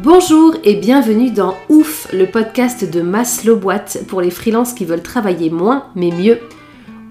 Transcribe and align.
Bonjour 0.00 0.54
et 0.62 0.76
bienvenue 0.76 1.32
dans 1.32 1.56
Ouf, 1.68 2.06
le 2.12 2.26
podcast 2.26 2.88
de 2.88 3.00
Maslow 3.00 3.56
Boîte 3.56 4.04
pour 4.06 4.20
les 4.20 4.30
freelances 4.30 4.72
qui 4.72 4.84
veulent 4.84 5.02
travailler 5.02 5.50
moins 5.50 5.86
mais 5.96 6.12
mieux. 6.12 6.38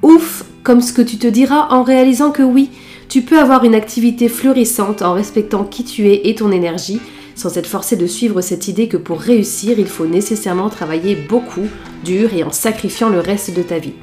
Ouf, 0.04 0.46
comme 0.63 0.79
ce 0.79 0.94
que 0.94 1.02
tu 1.02 1.18
te 1.18 1.28
diras 1.28 1.68
en 1.71 1.84
réalisant 1.84 2.31
que 2.31 2.44
oui, 2.44 2.70
tu 3.10 3.23
peux 3.23 3.39
avoir 3.39 3.65
une 3.65 3.76
activité 3.76 4.29
florissante 4.29 5.02
en 5.02 5.12
respectant 5.12 5.65
qui 5.65 5.84
tu 5.84 6.08
es 6.08 6.29
et 6.29 6.36
ton 6.36 6.50
énergie, 6.50 7.02
sans 7.36 7.58
être 7.58 7.67
forcé 7.67 7.97
de 7.97 8.08
suivre 8.08 8.39
cette 8.39 8.69
idée 8.69 8.88
que 8.88 8.96
pour 8.96 9.19
réussir, 9.19 9.78
il 9.79 9.88
faut 9.88 10.08
nécessairement 10.08 10.69
travailler 10.69 11.15
beaucoup, 11.15 11.67
dur 12.06 12.33
et 12.33 12.46
en 12.46 12.54
sacrifiant 12.54 13.10
le 13.10 13.19
reste 13.19 13.54
de 13.54 13.63
ta 13.63 13.79
vie. 13.79 13.96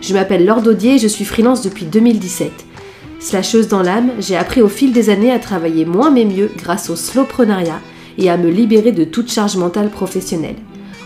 Je 0.00 0.14
m'appelle 0.14 0.46
Laure 0.46 0.62
Daudier 0.62 0.94
et 0.94 0.98
je 0.98 1.06
suis 1.06 1.26
freelance 1.26 1.60
depuis 1.60 1.84
2017. 1.84 2.50
Slasheuse 3.20 3.68
dans 3.68 3.82
l'âme, 3.82 4.12
j'ai 4.20 4.36
appris 4.36 4.62
au 4.62 4.68
fil 4.68 4.94
des 4.94 5.10
années 5.10 5.32
à 5.32 5.38
travailler 5.38 5.84
moins 5.84 6.10
mais 6.10 6.24
mieux 6.24 6.50
grâce 6.56 6.88
au 6.88 6.96
slowprenariat 6.96 7.82
et 8.18 8.30
à 8.30 8.36
me 8.36 8.50
libérer 8.50 8.92
de 8.92 9.04
toute 9.04 9.30
charge 9.30 9.56
mentale 9.56 9.90
professionnelle. 9.90 10.56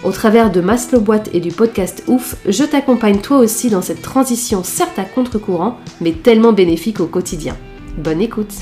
Au 0.05 0.13
travers 0.13 0.53
de 0.53 0.61
Maslow 0.61 1.01
Boîte 1.01 1.31
et 1.33 1.41
du 1.41 1.51
podcast 1.51 2.05
Ouf, 2.07 2.37
je 2.47 2.65
t'accompagne 2.65 3.21
toi 3.21 3.39
aussi 3.39 3.71
dans 3.71 3.83
cette 3.83 4.03
transition 4.03 4.63
certes 4.63 4.99
à 4.99 5.05
contre-courant, 5.05 5.79
mais 6.01 6.13
tellement 6.13 6.53
bénéfique 6.53 7.01
au 7.01 7.07
quotidien. 7.07 7.57
Bonne 7.99 8.21
écoute 8.21 8.55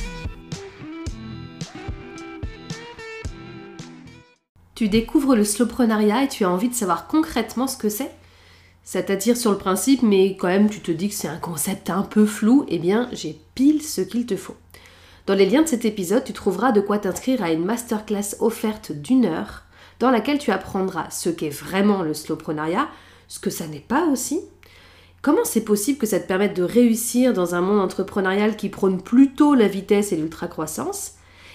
Tu 4.75 4.89
découvres 4.89 5.37
le 5.37 5.45
slowprenariat 5.45 6.25
et 6.25 6.29
tu 6.29 6.45
as 6.45 6.51
envie 6.51 6.69
de 6.69 6.75
savoir 6.75 7.07
concrètement 7.07 7.67
ce 7.67 7.77
que 7.77 7.89
c'est? 7.89 8.11
Ça 8.83 9.03
t'attire 9.03 9.37
sur 9.37 9.51
le 9.51 9.59
principe, 9.59 10.03
mais 10.03 10.37
quand 10.37 10.49
même 10.49 10.69
tu 10.69 10.81
te 10.81 10.91
dis 10.91 11.09
que 11.09 11.15
c'est 11.15 11.29
un 11.29 11.39
concept 11.39 11.91
un 11.91 12.03
peu 12.03 12.27
flou, 12.27 12.65
eh 12.69 12.79
bien 12.79 13.09
j'ai 13.13 13.39
pile 13.55 13.83
ce 13.83 14.01
qu'il 14.01 14.27
te 14.27 14.37
faut. 14.37 14.57
Dans 15.27 15.35
les 15.35 15.47
liens 15.47 15.63
de 15.63 15.69
cet 15.69 15.87
épisode, 15.87 16.25
tu 16.25 16.35
trouveras 16.35 16.73
de 16.73 16.83
quoi 16.83 16.99
t'inscrire 16.99 17.43
à 17.43 17.51
une 17.51 17.65
masterclass 17.65 18.37
offerte 18.41 18.93
d'une 18.93 19.25
heure 19.25 19.63
dans 19.99 20.11
laquelle 20.11 20.39
tu 20.39 20.51
apprendras 20.51 21.09
ce 21.11 21.31
qu'est 21.31 21.49
vraiment 21.49 22.03
le 22.03 22.13
slowprenariat, 22.13 22.89
ce 23.29 23.41
que 23.41 23.49
ça 23.49 23.67
n'est 23.67 23.81
pas 23.81 24.07
aussi, 24.07 24.43
comment 25.23 25.45
c'est 25.45 25.65
possible 25.65 25.99
que 25.99 26.07
ça 26.07 26.21
te 26.21 26.29
permette 26.29 26.55
de 26.55 26.63
réussir 26.63 27.33
dans 27.33 27.55
un 27.55 27.63
monde 27.63 27.81
entrepreneurial 27.81 28.57
qui 28.57 28.69
prône 28.69 29.01
plutôt 29.01 29.55
la 29.55 29.67
vitesse 29.67 30.13
et 30.13 30.17
l'ultra-croissance, 30.17 31.13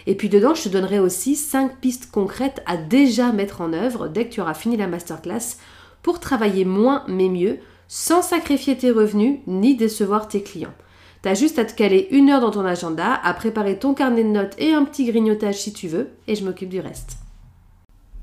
et 0.07 0.15
puis 0.15 0.29
dedans, 0.29 0.55
je 0.55 0.63
te 0.63 0.69
donnerai 0.69 0.97
aussi 0.97 1.35
5 1.35 1.77
pistes 1.79 2.09
concrètes 2.09 2.63
à 2.65 2.75
déjà 2.75 3.31
mettre 3.31 3.61
en 3.61 3.73
œuvre 3.73 4.07
dès 4.07 4.25
que 4.25 4.33
tu 4.33 4.41
auras 4.41 4.55
fini 4.55 4.77
la 4.77 4.87
masterclass 4.87 5.57
pour 6.01 6.19
travailler 6.19 6.65
moins 6.65 7.03
mais 7.07 7.29
mieux, 7.29 7.59
sans 7.87 8.23
sacrifier 8.23 8.75
tes 8.75 8.89
revenus 8.89 9.41
ni 9.45 9.75
décevoir 9.75 10.27
tes 10.27 10.41
clients. 10.41 10.73
T'as 11.21 11.33
juste 11.33 11.59
à 11.59 11.65
te 11.65 11.73
caler 11.73 12.07
une 12.11 12.29
heure 12.29 12.39
dans 12.39 12.51
ton 12.51 12.63
agenda, 12.63 13.13
à 13.13 13.33
préparer 13.33 13.77
ton 13.77 13.93
carnet 13.93 14.23
de 14.23 14.29
notes 14.29 14.55
et 14.57 14.73
un 14.73 14.85
petit 14.85 15.03
grignotage 15.03 15.57
si 15.57 15.73
tu 15.73 15.89
veux, 15.89 16.11
et 16.27 16.35
je 16.35 16.45
m'occupe 16.45 16.69
du 16.69 16.79
reste. 16.79 17.17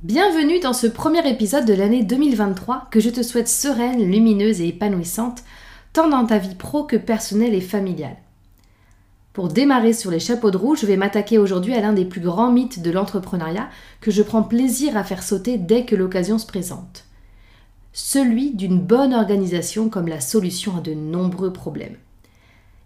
Bienvenue 0.03 0.61
dans 0.61 0.73
ce 0.73 0.87
premier 0.87 1.29
épisode 1.29 1.67
de 1.67 1.75
l'année 1.75 2.03
2023 2.03 2.89
que 2.91 3.01
je 3.01 3.11
te 3.11 3.23
souhaite 3.23 3.49
sereine, 3.49 4.11
lumineuse 4.11 4.63
et 4.63 4.69
épanouissante, 4.69 5.43
tant 5.93 6.09
dans 6.09 6.25
ta 6.25 6.39
vie 6.39 6.55
pro 6.55 6.85
que 6.85 6.97
personnelle 6.97 7.53
et 7.53 7.61
familiale. 7.61 8.17
Pour 9.35 9.49
démarrer 9.49 9.93
sur 9.93 10.11
les 10.11 10.19
chapeaux 10.19 10.51
de 10.51 10.57
roue, 10.57 10.75
je 10.75 10.87
vais 10.87 10.97
m'attaquer 10.97 11.37
aujourd'hui 11.37 11.75
à 11.75 11.83
l'un 11.83 11.93
des 11.93 12.07
plus 12.07 12.23
grands 12.23 12.51
mythes 12.51 12.81
de 12.81 12.91
l'entrepreneuriat 12.91 13.69
que 14.01 14.11
je 14.11 14.23
prends 14.23 14.43
plaisir 14.43 14.97
à 14.97 15.05
faire 15.05 15.23
sauter 15.23 15.59
dès 15.59 15.85
que 15.85 15.97
l'occasion 15.97 16.39
se 16.39 16.47
présente. 16.47 17.05
Celui 17.93 18.55
d'une 18.55 18.81
bonne 18.81 19.13
organisation 19.13 19.91
comme 19.91 20.09
la 20.09 20.23
solution 20.23 20.79
à 20.79 20.81
de 20.81 20.95
nombreux 20.95 21.53
problèmes. 21.53 21.97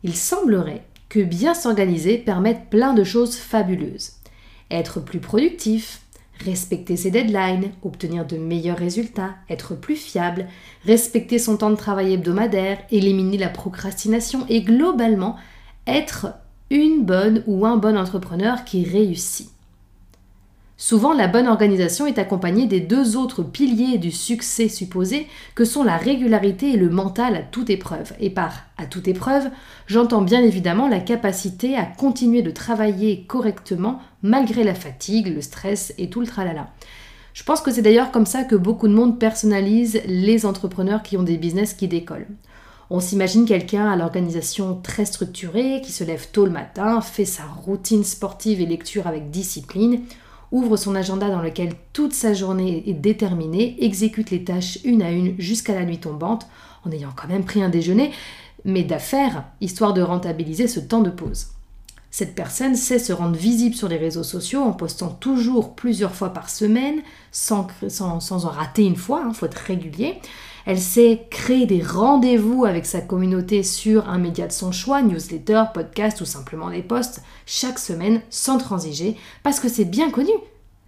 Il 0.02 0.16
semblerait 0.16 0.84
que 1.08 1.20
bien 1.20 1.54
s'organiser 1.54 2.18
permette 2.18 2.70
plein 2.70 2.94
de 2.94 3.04
choses 3.04 3.36
fabuleuses. 3.36 4.12
Être 4.70 5.00
plus 5.00 5.18
productif, 5.18 6.02
respecter 6.44 6.96
ses 6.96 7.10
deadlines, 7.10 7.72
obtenir 7.82 8.24
de 8.24 8.36
meilleurs 8.36 8.78
résultats, 8.78 9.34
être 9.48 9.74
plus 9.74 9.96
fiable, 9.96 10.46
respecter 10.84 11.38
son 11.38 11.56
temps 11.56 11.70
de 11.70 11.76
travail 11.76 12.14
hebdomadaire, 12.14 12.78
éliminer 12.90 13.38
la 13.38 13.48
procrastination 13.48 14.46
et 14.48 14.62
globalement 14.62 15.36
être 15.86 16.28
une 16.70 17.04
bonne 17.04 17.42
ou 17.46 17.66
un 17.66 17.76
bon 17.76 17.96
entrepreneur 17.96 18.64
qui 18.64 18.84
réussit. 18.84 19.50
Souvent, 20.82 21.12
la 21.12 21.28
bonne 21.28 21.46
organisation 21.46 22.06
est 22.06 22.18
accompagnée 22.18 22.64
des 22.64 22.80
deux 22.80 23.14
autres 23.18 23.42
piliers 23.42 23.98
du 23.98 24.10
succès 24.10 24.70
supposé 24.70 25.26
que 25.54 25.66
sont 25.66 25.84
la 25.84 25.98
régularité 25.98 26.70
et 26.70 26.78
le 26.78 26.88
mental 26.88 27.36
à 27.36 27.42
toute 27.42 27.68
épreuve. 27.68 28.14
Et 28.18 28.30
par 28.30 28.62
à 28.78 28.86
toute 28.86 29.06
épreuve, 29.06 29.50
j'entends 29.86 30.22
bien 30.22 30.42
évidemment 30.42 30.88
la 30.88 31.00
capacité 31.00 31.76
à 31.76 31.84
continuer 31.84 32.40
de 32.40 32.50
travailler 32.50 33.26
correctement 33.28 34.00
malgré 34.22 34.64
la 34.64 34.74
fatigue, 34.74 35.26
le 35.26 35.42
stress 35.42 35.92
et 35.98 36.08
tout 36.08 36.20
le 36.20 36.26
tralala. 36.26 36.68
Je 37.34 37.44
pense 37.44 37.60
que 37.60 37.70
c'est 37.70 37.82
d'ailleurs 37.82 38.10
comme 38.10 38.24
ça 38.24 38.44
que 38.44 38.56
beaucoup 38.56 38.88
de 38.88 38.94
monde 38.94 39.18
personnalise 39.18 40.00
les 40.06 40.46
entrepreneurs 40.46 41.02
qui 41.02 41.18
ont 41.18 41.22
des 41.22 41.36
business 41.36 41.74
qui 41.74 41.88
décollent. 41.88 42.26
On 42.88 43.00
s'imagine 43.00 43.44
quelqu'un 43.44 43.90
à 43.90 43.96
l'organisation 43.96 44.80
très 44.82 45.04
structurée, 45.04 45.82
qui 45.84 45.92
se 45.92 46.04
lève 46.04 46.28
tôt 46.32 46.46
le 46.46 46.52
matin, 46.52 47.02
fait 47.02 47.26
sa 47.26 47.44
routine 47.44 48.02
sportive 48.02 48.62
et 48.62 48.66
lecture 48.66 49.06
avec 49.06 49.30
discipline, 49.30 50.00
ouvre 50.52 50.76
son 50.76 50.94
agenda 50.94 51.28
dans 51.28 51.42
lequel 51.42 51.74
toute 51.92 52.12
sa 52.12 52.34
journée 52.34 52.84
est 52.86 52.94
déterminée, 52.94 53.76
exécute 53.84 54.30
les 54.30 54.44
tâches 54.44 54.78
une 54.84 55.02
à 55.02 55.10
une 55.10 55.34
jusqu'à 55.38 55.74
la 55.74 55.84
nuit 55.84 55.98
tombante, 55.98 56.46
en 56.84 56.90
ayant 56.90 57.12
quand 57.14 57.28
même 57.28 57.44
pris 57.44 57.62
un 57.62 57.68
déjeuner, 57.68 58.10
mais 58.64 58.82
d'affaires, 58.82 59.44
histoire 59.60 59.94
de 59.94 60.02
rentabiliser 60.02 60.66
ce 60.66 60.80
temps 60.80 61.02
de 61.02 61.10
pause. 61.10 61.48
Cette 62.10 62.34
personne 62.34 62.74
sait 62.74 62.98
se 62.98 63.12
rendre 63.12 63.36
visible 63.36 63.76
sur 63.76 63.88
les 63.88 63.96
réseaux 63.96 64.24
sociaux 64.24 64.62
en 64.62 64.72
postant 64.72 65.10
toujours 65.10 65.76
plusieurs 65.76 66.14
fois 66.14 66.30
par 66.30 66.50
semaine, 66.50 67.02
sans, 67.30 67.68
en 68.00 68.38
rater 68.48 68.84
une 68.84 68.96
fois, 68.96 69.22
il 69.24 69.28
hein, 69.28 69.32
faut 69.32 69.46
être 69.46 69.54
régulier. 69.54 70.20
Elle 70.70 70.78
sait 70.78 71.26
créer 71.30 71.66
des 71.66 71.82
rendez-vous 71.82 72.64
avec 72.64 72.86
sa 72.86 73.00
communauté 73.00 73.64
sur 73.64 74.08
un 74.08 74.18
média 74.18 74.46
de 74.46 74.52
son 74.52 74.70
choix, 74.70 75.02
newsletter, 75.02 75.64
podcast 75.74 76.20
ou 76.20 76.24
simplement 76.24 76.70
des 76.70 76.80
posts, 76.80 77.22
chaque 77.44 77.80
semaine 77.80 78.20
sans 78.30 78.56
transiger, 78.56 79.16
parce 79.42 79.58
que 79.58 79.68
c'est 79.68 79.84
bien 79.84 80.12
connu. 80.12 80.30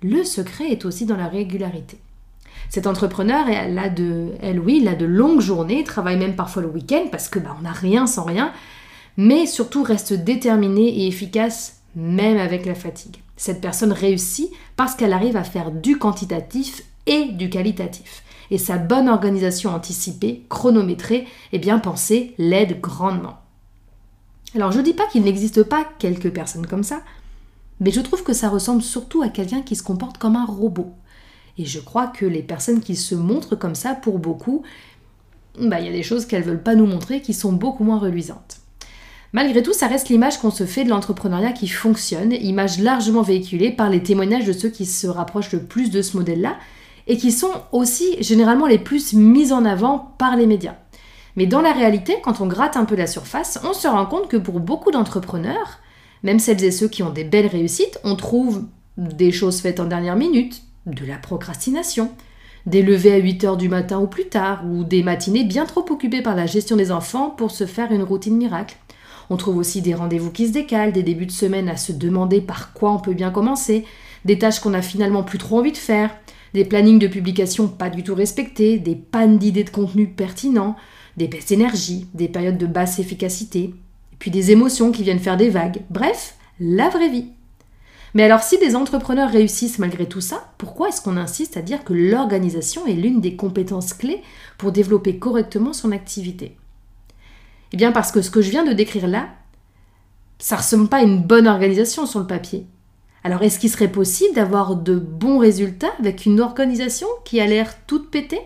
Le 0.01 0.23
secret 0.23 0.71
est 0.71 0.85
aussi 0.85 1.05
dans 1.05 1.17
la 1.17 1.27
régularité. 1.27 1.99
Cet 2.71 2.87
entrepreneur, 2.87 3.49
elle 3.49 3.77
a 3.77 3.89
de, 3.89 4.29
elle 4.41 4.61
oui, 4.61 4.79
il 4.81 4.87
a 4.87 4.95
de 4.95 5.05
longues 5.05 5.41
journées, 5.41 5.83
travaille 5.83 6.17
même 6.17 6.37
parfois 6.37 6.63
le 6.63 6.69
week-end 6.69 7.07
parce 7.11 7.29
que 7.29 7.41
bah, 7.41 7.57
on 7.59 7.63
n'a 7.63 7.73
rien 7.73 8.07
sans 8.07 8.23
rien, 8.23 8.53
mais 9.17 9.47
surtout 9.47 9.83
reste 9.83 10.13
déterminé 10.13 10.87
et 10.87 11.09
efficace 11.09 11.81
même 11.97 12.39
avec 12.39 12.67
la 12.67 12.77
fatigue. 12.77 13.17
Cette 13.37 13.61
personne 13.61 13.91
réussit 13.91 14.53
parce 14.77 14.95
qu'elle 14.95 15.13
arrive 15.13 15.37
à 15.37 15.43
faire 15.43 15.73
du 15.73 15.99
quantitatif 15.99 16.85
et 17.07 17.33
du 17.33 17.51
qualitatif 17.51 18.23
et 18.53 18.59
sa 18.59 18.77
bonne 18.77 19.09
organisation 19.09 19.75
anticipée, 19.75 20.45
chronométrée 20.51 21.27
et 21.53 21.59
bien 21.59 21.79
pensée 21.79 22.35
l'aide 22.37 22.83
grandement. 22.83 23.39
Alors 24.55 24.73
je 24.73 24.81
dis 24.81 24.93
pas 24.93 25.07
qu'il 25.07 25.23
n'existe 25.23 25.63
pas 25.63 25.89
quelques 25.99 26.31
personnes 26.31 26.67
comme 26.67 26.83
ça, 26.83 27.01
mais 27.81 27.91
je 27.91 28.03
trouve 28.03 28.23
que 28.23 28.35
ça 28.35 28.51
ressemble 28.51 28.83
surtout 28.83 29.23
à 29.23 29.31
quelqu'un 29.31 29.63
qui 29.63 29.75
se 29.75 29.83
comporte 29.83 30.19
comme 30.19 30.37
un 30.37 30.45
robot. 30.45 30.93
Et 31.57 31.65
je 31.65 31.81
crois 31.81 32.09
que 32.09 32.27
les 32.27 32.43
personnes 32.43 32.81
qui 32.81 32.95
se 32.95 33.15
montrent 33.15 33.57
comme 33.57 33.75
ça, 33.75 33.95
pour 33.95 34.19
beaucoup, 34.19 34.63
bah, 35.59 35.81
il 35.81 35.87
y 35.87 35.89
a 35.89 35.93
des 35.93 36.03
choses 36.03 36.27
qu'elles 36.27 36.45
ne 36.45 36.51
veulent 36.51 36.63
pas 36.63 36.75
nous 36.75 36.87
montrer 36.87 37.23
qui 37.23 37.33
sont 37.33 37.53
beaucoup 37.53 37.85
moins 37.85 37.99
reluisantes. 37.99 38.59
Malgré 39.33 39.63
tout, 39.63 39.73
ça 39.73 39.87
reste 39.87 40.11
l'image 40.11 40.39
qu'on 40.39 40.51
se 40.51 40.67
fait 40.67 40.85
de 40.85 40.91
l'entrepreneuriat 40.91 41.53
qui 41.53 41.69
fonctionne, 41.69 42.33
image 42.33 42.79
largement 42.81 43.23
véhiculée 43.23 43.71
par 43.71 43.89
les 43.89 44.03
témoignages 44.03 44.45
de 44.45 44.53
ceux 44.53 44.69
qui 44.69 44.85
se 44.85 45.07
rapprochent 45.07 45.53
le 45.53 45.63
plus 45.63 45.91
de 45.91 46.03
ce 46.03 46.19
modèle-là, 46.19 46.59
et 47.07 47.17
qui 47.17 47.33
sont 47.33 47.53
aussi 47.73 48.23
généralement 48.23 48.67
les 48.67 48.79
plus 48.79 49.13
mises 49.13 49.53
en 49.53 49.65
avant 49.65 50.15
par 50.19 50.37
les 50.37 50.47
médias. 50.47 50.77
Mais 51.37 51.47
dans 51.47 51.61
la 51.63 51.73
réalité, 51.73 52.17
quand 52.23 52.41
on 52.41 52.47
gratte 52.47 52.77
un 52.77 52.85
peu 52.85 52.95
la 52.95 53.07
surface, 53.07 53.59
on 53.65 53.73
se 53.73 53.89
rend 53.89 54.07
compte 54.07 54.29
que 54.29 54.37
pour 54.37 54.61
beaucoup 54.61 54.91
d'entrepreneurs, 54.91 55.81
même 56.23 56.39
celles 56.39 56.63
et 56.63 56.71
ceux 56.71 56.89
qui 56.89 57.03
ont 57.03 57.11
des 57.11 57.25
belles 57.25 57.47
réussites, 57.47 57.99
on 58.05 58.17
trouve 58.17 58.65
des 58.97 59.33
choses 59.33 59.61
faites 59.61 59.81
en 59.81 59.87
dernière 59.87 60.17
minute, 60.17 60.63
de 60.87 61.07
la 61.07 61.17
procrastination, 61.17 62.11
des 62.67 62.83
levées 62.83 63.15
à 63.15 63.19
8 63.19 63.45
heures 63.45 63.57
du 63.57 63.69
matin 63.69 63.99
ou 63.99 64.07
plus 64.07 64.29
tard, 64.29 64.65
ou 64.67 64.85
des 64.85 65.03
matinées 65.03 65.45
bien 65.45 65.65
trop 65.65 65.85
occupées 65.91 66.23
par 66.23 66.37
la 66.37 66.47
gestion 66.47 66.77
des 66.77 66.93
enfants 66.93 67.31
pour 67.31 67.51
se 67.51 67.67
faire 67.67 67.93
une 67.93 68.03
routine 68.03 68.37
miracle. 68.37 68.77
On 69.31 69.37
trouve 69.37 69.57
aussi 69.57 69.81
des 69.81 69.95
rendez-vous 69.95 70.31
qui 70.31 70.49
se 70.49 70.53
décalent, 70.53 70.93
des 70.93 71.03
débuts 71.03 71.27
de 71.27 71.33
semaine 71.33 71.69
à 71.69 71.77
se 71.77 71.93
demander 71.93 72.41
par 72.41 72.73
quoi 72.73 72.93
on 72.93 72.99
peut 72.99 73.15
bien 73.15 73.31
commencer, 73.31 73.85
des 74.25 74.39
tâches 74.39 74.61
qu'on 74.61 74.75
a 74.75 74.83
finalement 74.83 75.23
plus 75.23 75.39
trop 75.39 75.59
envie 75.59 75.73
de 75.73 75.77
faire, 75.77 76.11
des 76.55 76.65
plannings 76.65 76.99
de 76.99 77.07
publication 77.07 77.69
pas 77.69 77.91
du 77.91 78.03
tout 78.03 78.15
respectés, 78.15 78.79
des 78.79 78.97
pannes 78.97 79.39
d'idées 79.39 79.65
de 79.65 79.71
contenu 79.71 80.09
pertinents, 80.09 80.77
des 81.17 81.29
baisses 81.29 81.47
d'énergie, 81.47 82.07
des 82.15 82.29
périodes 82.29 82.59
de 82.59 82.67
basse 82.67 82.99
efficacité, 82.99 83.75
puis 84.19 84.31
des 84.31 84.51
émotions 84.51 84.93
qui 84.93 85.03
viennent 85.03 85.19
faire 85.19 85.37
des 85.37 85.49
vagues. 85.49 85.83
Bref, 85.91 86.37
la 86.61 86.89
vraie 86.89 87.09
vie. 87.09 87.27
Mais 88.15 88.25
alors 88.25 88.43
si 88.43 88.59
des 88.59 88.77
entrepreneurs 88.77 89.31
réussissent 89.31 89.79
malgré 89.79 90.07
tout 90.07 90.21
ça, 90.21 90.53
pourquoi 90.59 90.89
est-ce 90.89 91.01
qu'on 91.01 91.17
insiste 91.17 91.57
à 91.57 91.63
dire 91.63 91.83
que 91.83 91.95
l'organisation 91.95 92.87
est 92.87 92.93
l'une 92.93 93.21
des 93.21 93.37
compétences 93.37 93.95
clés 93.95 94.23
pour 94.59 94.73
développer 94.73 95.19
correctement 95.19 95.73
son 95.73 95.93
activité? 95.93 96.57
Eh 97.73 97.77
bien 97.77 97.91
parce 97.91 98.13
que 98.13 98.21
ce 98.21 98.31
que 98.31 98.43
je 98.43 98.51
viens 98.51 98.65
de 98.65 98.75
décrire 98.75 99.09
là, 99.09 99.31
ça 100.39 100.57
ressemble 100.57 100.89
pas 100.89 100.99
à 100.99 101.03
une 101.03 101.23
bonne 101.23 101.47
organisation 101.47 102.05
sur 102.05 102.21
le 102.21 102.27
papier. 102.27 102.67
Alors 103.25 103.43
est-ce 103.43 103.59
qu'il 103.59 103.71
serait 103.71 103.93
possible 103.93 104.35
d'avoir 104.35 104.77
de 104.77 104.97
bons 104.97 105.39
résultats 105.39 105.93
avec 105.99 106.27
une 106.27 106.41
organisation 106.41 107.07
qui 107.25 107.41
a 107.41 107.47
l'air 107.47 107.75
toute 107.87 108.11
pétée? 108.11 108.41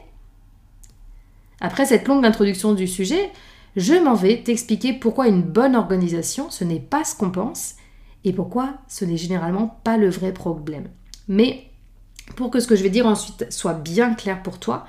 Après 1.61 1.87
cette 1.87 2.07
longue 2.07 2.27
introduction 2.27 2.75
du 2.75 2.87
sujet, 2.87 3.31
je 3.77 3.95
m'en 3.95 4.15
vais 4.15 4.43
t'expliquer 4.43 4.93
pourquoi 4.93 5.29
une 5.29 5.43
bonne 5.43 5.77
organisation, 5.77 6.51
ce 6.51 6.65
n'est 6.65 6.81
pas 6.81 7.05
ce 7.05 7.15
qu'on 7.15 7.31
pense, 7.31 7.77
et 8.25 8.33
pourquoi 8.33 8.75
ce 8.89 9.05
n'est 9.05 9.17
généralement 9.17 9.81
pas 9.85 9.97
le 9.97 10.11
vrai 10.11 10.33
problème. 10.33 10.89
Mais 11.29 11.65
pour 12.35 12.51
que 12.51 12.61
ce 12.61 12.67
que 12.67 12.77
je 12.77 12.83
vais 12.83 12.91
dire 12.91 13.07
ensuite 13.07 13.47
soit 13.51 13.75
bien 13.75 14.15
clair 14.15 14.43
pour 14.43 14.59
toi, 14.59 14.85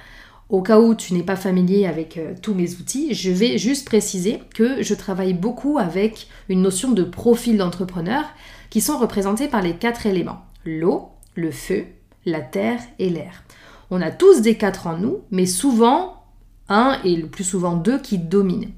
au 0.49 0.61
cas 0.61 0.79
où 0.79 0.95
tu 0.95 1.13
n'es 1.13 1.23
pas 1.23 1.35
familier 1.35 1.85
avec 1.85 2.17
euh, 2.17 2.33
tous 2.41 2.53
mes 2.53 2.75
outils, 2.75 3.13
je 3.13 3.29
vais 3.31 3.57
juste 3.57 3.85
préciser 3.85 4.39
que 4.55 4.81
je 4.81 4.93
travaille 4.93 5.33
beaucoup 5.33 5.77
avec 5.77 6.27
une 6.47 6.61
notion 6.61 6.91
de 6.91 7.03
profil 7.03 7.57
d'entrepreneur 7.57 8.23
qui 8.69 8.81
sont 8.81 8.97
représentés 8.97 9.47
par 9.47 9.61
les 9.61 9.75
quatre 9.75 10.05
éléments 10.05 10.43
l'eau, 10.67 11.09
le 11.35 11.51
feu, 11.51 11.85
la 12.25 12.41
terre 12.41 12.81
et 12.99 13.09
l'air. 13.09 13.43
On 13.89 14.01
a 14.01 14.11
tous 14.11 14.41
des 14.41 14.55
quatre 14.55 14.87
en 14.87 14.97
nous, 14.97 15.19
mais 15.31 15.45
souvent 15.45 16.25
un 16.69 16.99
et 17.03 17.15
le 17.15 17.27
plus 17.27 17.45
souvent 17.45 17.75
deux 17.75 17.99
qui 17.99 18.17
dominent. 18.17 18.71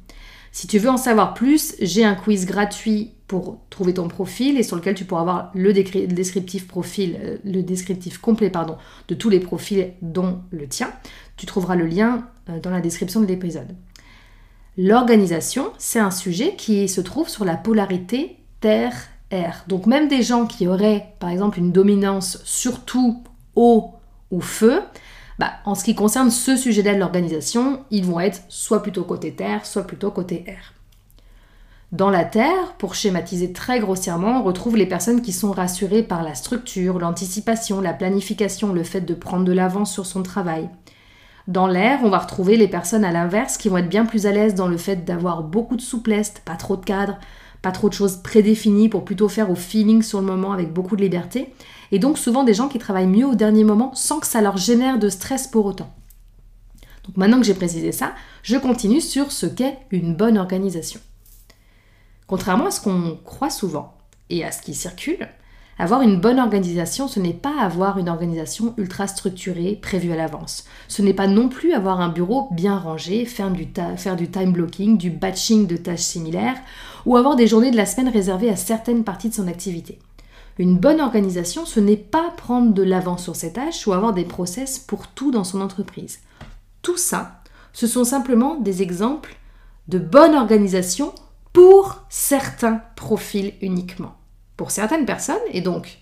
Si 0.52 0.68
tu 0.68 0.78
veux 0.78 0.90
en 0.90 0.98
savoir 0.98 1.34
plus, 1.34 1.76
j'ai 1.80 2.04
un 2.04 2.16
quiz 2.16 2.46
gratuit 2.46 3.12
pour 3.28 3.60
trouver 3.70 3.94
ton 3.94 4.08
profil 4.08 4.58
et 4.58 4.64
sur 4.64 4.76
lequel 4.76 4.96
tu 4.96 5.06
pourras 5.06 5.22
avoir 5.22 5.52
le, 5.54 5.72
descriptif 5.74 6.68
profil, 6.68 7.18
euh, 7.22 7.38
le 7.44 7.62
descriptif 7.62 8.18
complet 8.18 8.52
de 9.08 9.14
tous 9.14 9.30
les 9.30 9.40
profils 9.40 9.94
dont 10.02 10.42
le 10.50 10.68
tien. 10.68 10.92
Tu 11.38 11.46
trouveras 11.46 11.76
le 11.76 11.86
lien 11.86 12.28
euh, 12.50 12.60
dans 12.60 12.72
la 12.72 12.82
description 12.82 13.22
de 13.22 13.28
l'épisode. 13.28 13.76
L'organisation, 14.78 15.72
c'est 15.78 16.00
un 16.00 16.12
sujet 16.12 16.56
qui 16.56 16.88
se 16.88 17.02
trouve 17.02 17.30
sur 17.30 17.46
la 17.46 17.56
polarité 17.56 18.38
Donc 19.68 19.86
même 19.86 20.08
des 20.08 20.24
gens 20.24 20.46
qui 20.46 20.68
auraient 20.68 21.14
par 21.20 21.30
exemple 21.30 21.60
une 21.60 21.72
dominance 21.72 22.40
surtout 22.44 23.24
eau 23.56 23.92
ou 24.32 24.42
feu, 24.42 24.82
bah, 25.38 25.52
en 25.66 25.76
ce 25.76 25.84
qui 25.84 25.96
concerne 25.96 26.32
ce 26.32 26.58
sujet-là 26.58 26.96
de 26.96 27.00
l'organisation, 27.00 27.84
ils 27.92 28.06
vont 28.06 28.20
être 28.20 28.42
soit 28.50 28.82
plutôt 28.82 29.04
côté 29.04 29.34
terre, 29.34 29.66
soit 29.66 29.88
plutôt 29.88 30.12
côté 30.12 30.44
air. 30.48 30.74
Dans 31.92 32.12
la 32.12 32.24
Terre, 32.24 32.76
pour 32.78 32.94
schématiser 32.94 33.52
très 33.52 33.80
grossièrement, 33.80 34.42
on 34.42 34.44
retrouve 34.44 34.78
les 34.78 34.86
personnes 34.86 35.24
qui 35.24 35.32
sont 35.32 35.52
rassurées 35.52 36.04
par 36.04 36.22
la 36.22 36.36
structure, 36.36 37.00
l'anticipation, 37.00 37.82
la 37.82 37.94
planification, 37.94 38.74
le 38.74 38.84
fait 38.84 39.02
de 39.02 39.16
prendre 39.16 39.44
de 39.44 39.54
l'avance 39.54 39.92
sur 39.92 40.06
son 40.06 40.22
travail. 40.22 40.70
Dans 41.48 41.66
l'air, 41.66 42.02
on 42.04 42.12
va 42.12 42.20
retrouver 42.20 42.58
les 42.58 42.68
personnes 42.68 43.04
à 43.04 43.12
l'inverse 43.12 43.58
qui 43.58 43.70
vont 43.70 43.78
être 43.78 43.90
bien 43.90 44.06
plus 44.06 44.28
à 44.28 44.32
l'aise 44.32 44.54
dans 44.54 44.68
le 44.68 44.78
fait 44.78 44.98
d'avoir 44.98 45.42
beaucoup 45.42 45.78
de 45.78 45.82
souplesse, 45.82 46.34
pas 46.46 46.56
trop 46.56 46.76
de 46.76 46.86
cadre, 46.86 47.18
pas 47.62 47.72
trop 47.72 47.90
de 47.90 47.94
choses 47.94 48.18
prédéfinies 48.18 48.90
pour 48.90 49.06
plutôt 49.06 49.30
faire 49.30 49.52
au 49.52 49.56
feeling 49.56 50.02
sur 50.02 50.22
le 50.22 50.28
moment 50.28 50.52
avec 50.52 50.72
beaucoup 50.72 50.96
de 50.96 51.02
liberté. 51.02 51.54
Et 51.92 52.00
donc 52.00 52.18
souvent 52.18 52.44
des 52.44 52.54
gens 52.54 52.70
qui 52.70 52.80
travaillent 52.80 53.08
mieux 53.08 53.26
au 53.26 53.36
dernier 53.36 53.64
moment 53.64 53.94
sans 53.96 54.20
que 54.20 54.28
ça 54.28 54.42
leur 54.42 54.58
génère 54.58 55.00
de 55.00 55.10
stress 55.10 55.48
pour 55.48 55.66
autant. 55.66 55.94
Donc 57.06 57.18
maintenant 57.18 57.40
que 57.40 57.46
j'ai 57.46 57.54
précisé 57.54 57.92
ça, 57.92 58.14
je 58.44 58.58
continue 58.58 59.02
sur 59.02 59.32
ce 59.32 59.46
qu'est 59.46 59.80
une 59.92 60.16
bonne 60.16 60.38
organisation. 60.38 61.00
Contrairement 62.28 62.68
à 62.68 62.72
ce 62.72 62.82
qu'on 62.82 63.18
croit 63.24 63.50
souvent 63.50 63.98
et 64.30 64.46
à 64.46 64.52
ce 64.52 64.62
qui 64.62 64.76
circule, 64.76 65.28
avoir 65.80 66.02
une 66.02 66.20
bonne 66.20 66.40
organisation, 66.40 67.08
ce 67.08 67.22
n'est 67.22 67.34
pas 67.34 67.62
avoir 67.62 67.98
une 67.98 68.10
organisation 68.10 68.74
ultra 68.78 69.08
structurée, 69.08 69.80
prévue 69.82 70.12
à 70.12 70.18
l'avance. 70.18 70.66
Ce 70.90 71.02
n'est 71.02 71.14
pas 71.14 71.28
non 71.28 71.48
plus 71.48 71.74
avoir 71.74 72.02
un 72.02 72.10
bureau 72.10 72.50
bien 72.52 72.78
rangé, 72.78 73.24
faire 73.24 73.50
du, 73.50 73.66
faire 73.96 74.18
du 74.18 74.30
time 74.30 74.52
blocking, 74.52 74.98
du 74.98 75.10
batching 75.10 75.68
de 75.68 75.78
tâches 75.78 76.02
similaires, 76.02 76.58
ou 77.06 77.16
avoir 77.16 77.38
des 77.38 77.48
journées 77.48 77.72
de 77.72 77.78
la 77.78 77.86
semaine 77.86 78.10
réservées 78.10 78.50
à 78.50 78.58
certaines 78.58 79.06
parties 79.06 79.30
de 79.30 79.34
son 79.34 79.48
activité. 79.48 80.00
Une 80.58 80.78
bonne 80.78 81.00
organisation, 81.00 81.66
ce 81.66 81.80
n'est 81.80 81.96
pas 81.96 82.34
prendre 82.36 82.74
de 82.74 82.84
l'avance 82.84 83.24
sur 83.24 83.38
ses 83.38 83.54
tâches 83.54 83.88
ou 83.88 83.94
avoir 83.94 84.12
des 84.12 84.26
process 84.26 84.78
pour 84.78 85.08
tout 85.08 85.32
dans 85.32 85.46
son 85.46 85.62
entreprise. 85.62 86.20
Tout 86.82 86.98
ça, 86.98 87.42
ce 87.72 87.88
sont 87.88 88.04
simplement 88.04 88.56
des 88.56 88.82
exemples 88.82 89.38
de 89.88 89.98
bonne 89.98 90.36
organisation 90.36 91.14
pour 91.54 92.04
certains 92.10 92.82
profils 92.98 93.54
uniquement. 93.62 94.19
Pour 94.60 94.72
certaines 94.72 95.06
personnes, 95.06 95.38
et 95.54 95.62
donc 95.62 96.00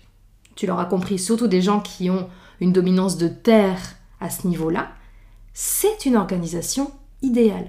tu 0.56 0.66
l'auras 0.66 0.86
compris, 0.86 1.16
surtout 1.20 1.46
des 1.46 1.62
gens 1.62 1.78
qui 1.78 2.10
ont 2.10 2.28
une 2.58 2.72
dominance 2.72 3.16
de 3.16 3.28
terre 3.28 3.78
à 4.20 4.30
ce 4.30 4.48
niveau-là, 4.48 4.88
c'est 5.54 6.06
une 6.06 6.16
organisation 6.16 6.90
idéale. 7.22 7.68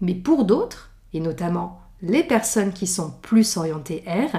Mais 0.00 0.14
pour 0.14 0.44
d'autres, 0.44 0.92
et 1.12 1.18
notamment 1.18 1.80
les 2.02 2.22
personnes 2.22 2.72
qui 2.72 2.86
sont 2.86 3.14
plus 3.20 3.56
orientées 3.56 4.04
R, 4.06 4.38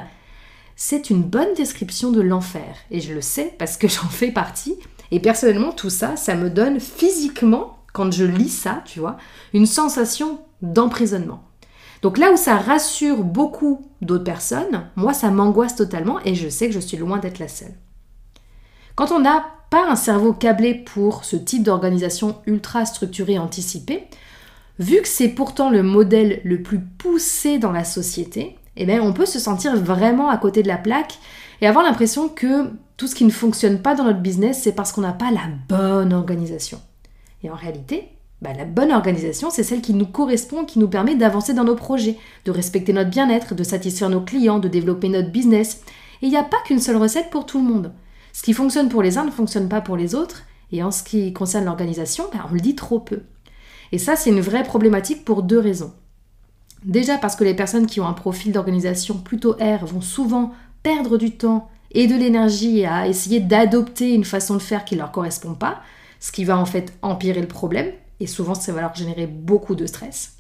c'est 0.78 1.10
une 1.10 1.22
bonne 1.24 1.54
description 1.54 2.12
de 2.12 2.22
l'enfer. 2.22 2.78
Et 2.92 3.02
je 3.02 3.14
le 3.14 3.20
sais 3.20 3.54
parce 3.60 3.76
que 3.76 3.88
j'en 3.90 4.08
fais 4.08 4.32
partie. 4.32 4.78
Et 5.12 5.20
personnellement, 5.20 5.74
tout 5.74 5.90
ça, 5.90 6.16
ça 6.16 6.36
me 6.36 6.50
donne 6.50 6.80
physiquement, 6.80 7.78
quand 7.92 8.14
je 8.14 8.24
lis 8.24 8.48
ça, 8.48 8.84
tu 8.86 9.02
vois, 9.02 9.18
une 9.52 9.66
sensation 9.66 10.40
d'emprisonnement. 10.62 11.44
Donc 12.02 12.18
là 12.18 12.32
où 12.32 12.38
ça 12.38 12.56
rassure 12.56 13.24
beaucoup 13.24 13.86
d'autres 14.02 14.24
personnes, 14.24 14.90
moi 14.96 15.14
ça 15.14 15.32
m'angoisse 15.32 15.76
totalement 15.76 16.20
et 16.24 16.36
je 16.36 16.48
sais 16.48 16.68
que 16.68 16.74
je 16.74 16.80
suis 16.80 16.98
loin 16.98 17.18
d'être 17.18 17.40
la 17.40 17.48
seule. 17.48 17.74
Quand 18.96 19.12
on 19.12 19.20
n'a 19.20 19.46
pas 19.70 19.90
un 19.90 19.96
cerveau 19.96 20.34
câblé 20.34 20.74
pour 20.74 21.24
ce 21.26 21.36
type 21.36 21.64
d'organisation 21.64 22.38
ultra 22.46 22.86
structurée 22.86 23.38
anticipée, 23.38 24.08
vu 24.80 25.02
que 25.02 25.08
c'est 25.08 25.30
pourtant 25.30 25.70
le 25.70 25.84
modèle 25.84 26.42
le 26.44 26.62
plus 26.62 26.80
poussé 26.80 27.60
dans 27.60 27.72
la 27.72 27.84
société, 27.84 28.58
eh 28.78 28.86
bien, 28.86 29.02
on 29.02 29.14
peut 29.14 29.26
se 29.26 29.40
sentir 29.40 29.76
vraiment 29.76 30.30
à 30.30 30.38
côté 30.38 30.64
de 30.64 30.68
la 30.68 30.78
plaque 30.78 31.20
et 31.62 31.68
avoir 31.68 31.84
l'impression 31.84 32.30
que 32.30 32.72
tout 32.98 33.08
ce 33.08 33.16
qui 33.16 33.26
ne 33.26 33.30
fonctionne 33.30 33.82
pas 33.82 33.94
dans 33.94 34.06
notre 34.06 34.22
business, 34.22 34.62
c'est 34.64 34.72
parce 34.72 34.92
qu'on 34.92 35.02
n'a 35.02 35.14
pas 35.14 35.32
la 35.32 35.48
bonne 35.68 36.14
organisation. 36.14 36.82
Et 37.44 37.50
en 37.50 37.56
réalité, 37.56 38.10
bah, 38.42 38.54
la 38.54 38.66
bonne 38.66 38.92
organisation, 38.92 39.50
c'est 39.50 39.64
celle 39.64 39.82
qui 39.82 39.94
nous 39.94 40.06
correspond, 40.06 40.64
qui 40.64 40.80
nous 40.80 40.88
permet 40.88 41.16
d'avancer 41.16 41.54
dans 41.54 41.66
nos 41.66 41.76
projets, 41.76 42.18
de 42.46 42.52
respecter 42.52 42.94
notre 42.94 43.10
bien-être, 43.10 43.54
de 43.54 43.64
satisfaire 43.64 44.10
nos 44.10 44.22
clients, 44.22 44.60
de 44.60 44.70
développer 44.70 45.10
notre 45.10 45.32
business. 45.32 45.82
Et 46.22 46.28
il 46.28 46.30
n'y 46.30 46.38
a 46.38 46.44
pas 46.44 46.58
qu'une 46.66 46.80
seule 46.80 46.98
recette 46.98 47.30
pour 47.30 47.46
tout 47.46 47.58
le 47.58 47.72
monde. 47.72 47.94
Ce 48.32 48.42
qui 48.42 48.54
fonctionne 48.54 48.90
pour 48.90 49.04
les 49.04 49.18
uns 49.18 49.26
ne 49.26 49.32
fonctionne 49.32 49.68
pas 49.68 49.82
pour 49.82 49.98
les 49.98 50.16
autres, 50.16 50.44
et 50.72 50.84
en 50.84 50.92
ce 50.92 51.04
qui 51.04 51.34
concerne 51.34 51.66
l'organisation, 51.66 52.26
bah, 52.32 52.46
on 52.50 52.54
le 52.54 52.62
dit 52.62 52.76
trop 52.76 53.00
peu. 53.00 53.24
Et 53.92 53.98
ça, 53.98 54.16
c'est 54.16 54.30
une 54.30 54.40
vraie 54.40 54.64
problématique 54.64 55.26
pour 55.26 55.44
deux 55.44 55.60
raisons. 55.60 55.92
Déjà 56.86 57.18
parce 57.18 57.36
que 57.36 57.44
les 57.44 57.56
personnes 57.56 57.88
qui 57.88 58.00
ont 58.00 58.08
un 58.08 58.14
profil 58.14 58.54
d'organisation 58.54 59.18
plutôt 59.18 59.54
R 59.54 59.86
vont 59.86 60.02
souvent 60.02 60.54
perdre 60.82 61.18
du 61.18 61.32
temps 61.32 61.70
et 61.92 62.08
de 62.08 62.16
l'énergie 62.16 62.86
à 62.86 63.08
essayer 63.08 63.40
d'adopter 63.40 64.14
une 64.14 64.24
façon 64.24 64.54
de 64.54 64.62
faire 64.62 64.86
qui 64.86 64.96
ne 64.96 65.00
leur 65.00 65.12
correspond 65.12 65.56
pas, 65.56 65.82
ce 66.22 66.32
qui 66.32 66.46
va 66.46 66.58
en 66.58 66.66
fait 66.66 66.94
empirer 67.02 67.42
le 67.42 67.48
problème, 67.48 67.92
et 68.20 68.28
souvent 68.28 68.56
ça 68.56 68.72
va 68.74 68.82
leur 68.82 68.96
générer 68.96 69.28
beaucoup 69.28 69.76
de 69.76 69.86
stress. 69.86 70.34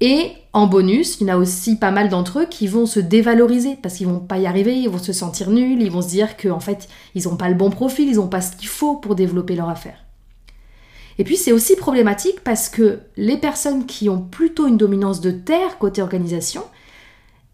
Et 0.00 0.32
en 0.52 0.66
bonus, 0.66 1.20
il 1.20 1.26
y 1.26 1.30
en 1.30 1.34
a 1.34 1.38
aussi 1.38 1.76
pas 1.76 1.90
mal 1.90 2.10
d'entre 2.10 2.40
eux 2.40 2.46
qui 2.46 2.66
vont 2.66 2.84
se 2.84 3.00
dévaloriser 3.00 3.78
parce 3.82 3.94
qu'ils 3.94 4.06
vont 4.06 4.20
pas 4.20 4.38
y 4.38 4.46
arriver, 4.46 4.76
ils 4.76 4.90
vont 4.90 4.98
se 4.98 5.14
sentir 5.14 5.50
nuls, 5.50 5.80
ils 5.80 5.90
vont 5.90 6.02
se 6.02 6.08
dire 6.08 6.36
qu'en 6.36 6.60
fait, 6.60 6.88
ils 7.14 7.24
n'ont 7.24 7.36
pas 7.36 7.48
le 7.48 7.54
bon 7.54 7.70
profil, 7.70 8.08
ils 8.08 8.16
n'ont 8.16 8.28
pas 8.28 8.42
ce 8.42 8.56
qu'il 8.56 8.68
faut 8.68 8.96
pour 8.96 9.14
développer 9.14 9.56
leur 9.56 9.70
affaire. 9.70 10.04
Et 11.18 11.24
puis 11.24 11.38
c'est 11.38 11.52
aussi 11.52 11.76
problématique 11.76 12.40
parce 12.44 12.68
que 12.68 13.00
les 13.16 13.38
personnes 13.38 13.86
qui 13.86 14.10
ont 14.10 14.20
plutôt 14.20 14.66
une 14.66 14.76
dominance 14.76 15.22
de 15.22 15.30
terre 15.30 15.78
côté 15.78 16.02
organisation, 16.02 16.62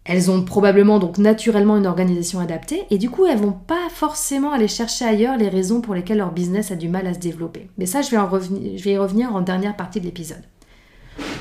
elles 0.05 0.29
ont 0.29 0.43
probablement 0.43 0.99
donc 0.99 1.17
naturellement 1.17 1.77
une 1.77 1.87
organisation 1.87 2.39
adaptée 2.39 2.83
et 2.89 2.97
du 2.97 3.09
coup 3.09 3.25
elles 3.25 3.37
vont 3.37 3.53
pas 3.53 3.89
forcément 3.89 4.51
aller 4.51 4.67
chercher 4.67 5.05
ailleurs 5.05 5.37
les 5.37 5.47
raisons 5.47 5.79
pour 5.79 5.95
lesquelles 5.95 6.17
leur 6.17 6.33
business 6.33 6.71
a 6.71 6.75
du 6.75 6.89
mal 6.89 7.07
à 7.07 7.13
se 7.13 7.19
développer. 7.19 7.69
Mais 7.77 7.85
ça 7.85 8.01
je 8.01 8.09
vais, 8.09 8.91
y 8.91 8.97
revenir 8.97 9.33
en 9.33 9.41
dernière 9.41 9.75
partie 9.75 10.01
de 10.01 10.05
l'épisode. 10.05 10.43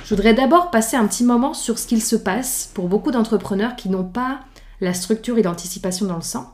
Je 0.05 0.15
voudrais 0.15 0.35
d'abord 0.35 0.71
passer 0.71 0.97
un 0.97 1.07
petit 1.07 1.25
moment 1.25 1.55
sur 1.55 1.79
ce 1.79 1.87
qu'il 1.87 2.03
se 2.03 2.17
passe 2.17 2.71
pour 2.75 2.89
beaucoup 2.89 3.11
d'entrepreneurs 3.11 3.75
qui 3.75 3.89
n'ont 3.89 4.05
pas 4.05 4.41
la 4.81 4.95
structure 4.95 5.39
et 5.39 5.43
l'anticipation 5.43 6.07
dans 6.07 6.17
le 6.17 6.23
sang 6.23 6.47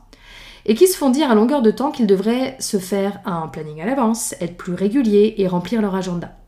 et 0.65 0.75
qui 0.75 0.87
se 0.87 0.97
font 0.97 1.09
dire 1.09 1.31
à 1.31 1.35
longueur 1.35 1.61
de 1.61 1.71
temps 1.71 1.91
qu'ils 1.91 2.07
devraient 2.07 2.55
se 2.59 2.77
faire 2.77 3.19
un 3.25 3.47
planning 3.47 3.81
à 3.81 3.85
l'avance, 3.85 4.35
être 4.41 4.57
plus 4.57 4.73
réguliers 4.73 5.35
et 5.37 5.47
remplir 5.47 5.81
leur 5.81 5.95
agenda. 5.95 6.38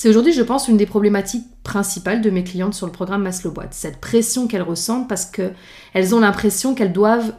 C'est 0.00 0.08
aujourd'hui, 0.08 0.32
je 0.32 0.42
pense, 0.42 0.68
une 0.68 0.76
des 0.76 0.86
problématiques 0.86 1.44
principales 1.64 2.20
de 2.20 2.30
mes 2.30 2.44
clientes 2.44 2.72
sur 2.72 2.86
le 2.86 2.92
programme 2.92 3.24
Maslow 3.24 3.50
Boîte, 3.50 3.74
cette 3.74 4.00
pression 4.00 4.46
qu'elles 4.46 4.62
ressentent 4.62 5.08
parce 5.08 5.24
qu'elles 5.24 6.14
ont 6.14 6.20
l'impression 6.20 6.76
qu'elles 6.76 6.92
doivent 6.92 7.34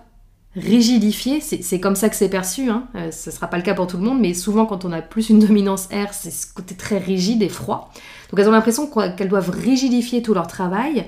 rigidifier, 0.58 1.40
c'est 1.40 1.80
comme 1.80 1.96
ça 1.96 2.10
que 2.10 2.18
c'est 2.18 2.28
perçu, 2.28 2.70
hein. 2.70 2.90
euh, 2.96 3.12
ce 3.12 3.30
ne 3.30 3.34
sera 3.34 3.48
pas 3.48 3.56
le 3.56 3.64
cas 3.64 3.76
pour 3.76 3.88
tout 3.88 3.96
le 3.96 4.04
monde, 4.04 4.20
mais 4.20 4.34
souvent 4.34 4.66
quand 4.66 4.84
on 4.84 4.92
a 4.92 5.02
plus 5.02 5.30
une 5.30 5.40
dominance 5.40 5.86
R, 5.86 6.12
c'est 6.12 6.32
ce 6.32 6.54
côté 6.54 6.76
très 6.76 6.98
rigide 6.98 7.42
et 7.44 7.48
froid. 7.48 7.94
Donc 8.30 8.42
elles 8.42 8.50
ont 8.50 8.52
l'impression 8.52 8.88
qu'elles 8.88 9.30
doivent 9.30 9.52
rigidifier 9.52 10.22
tout 10.22 10.34
leur 10.34 10.48
travail, 10.48 11.06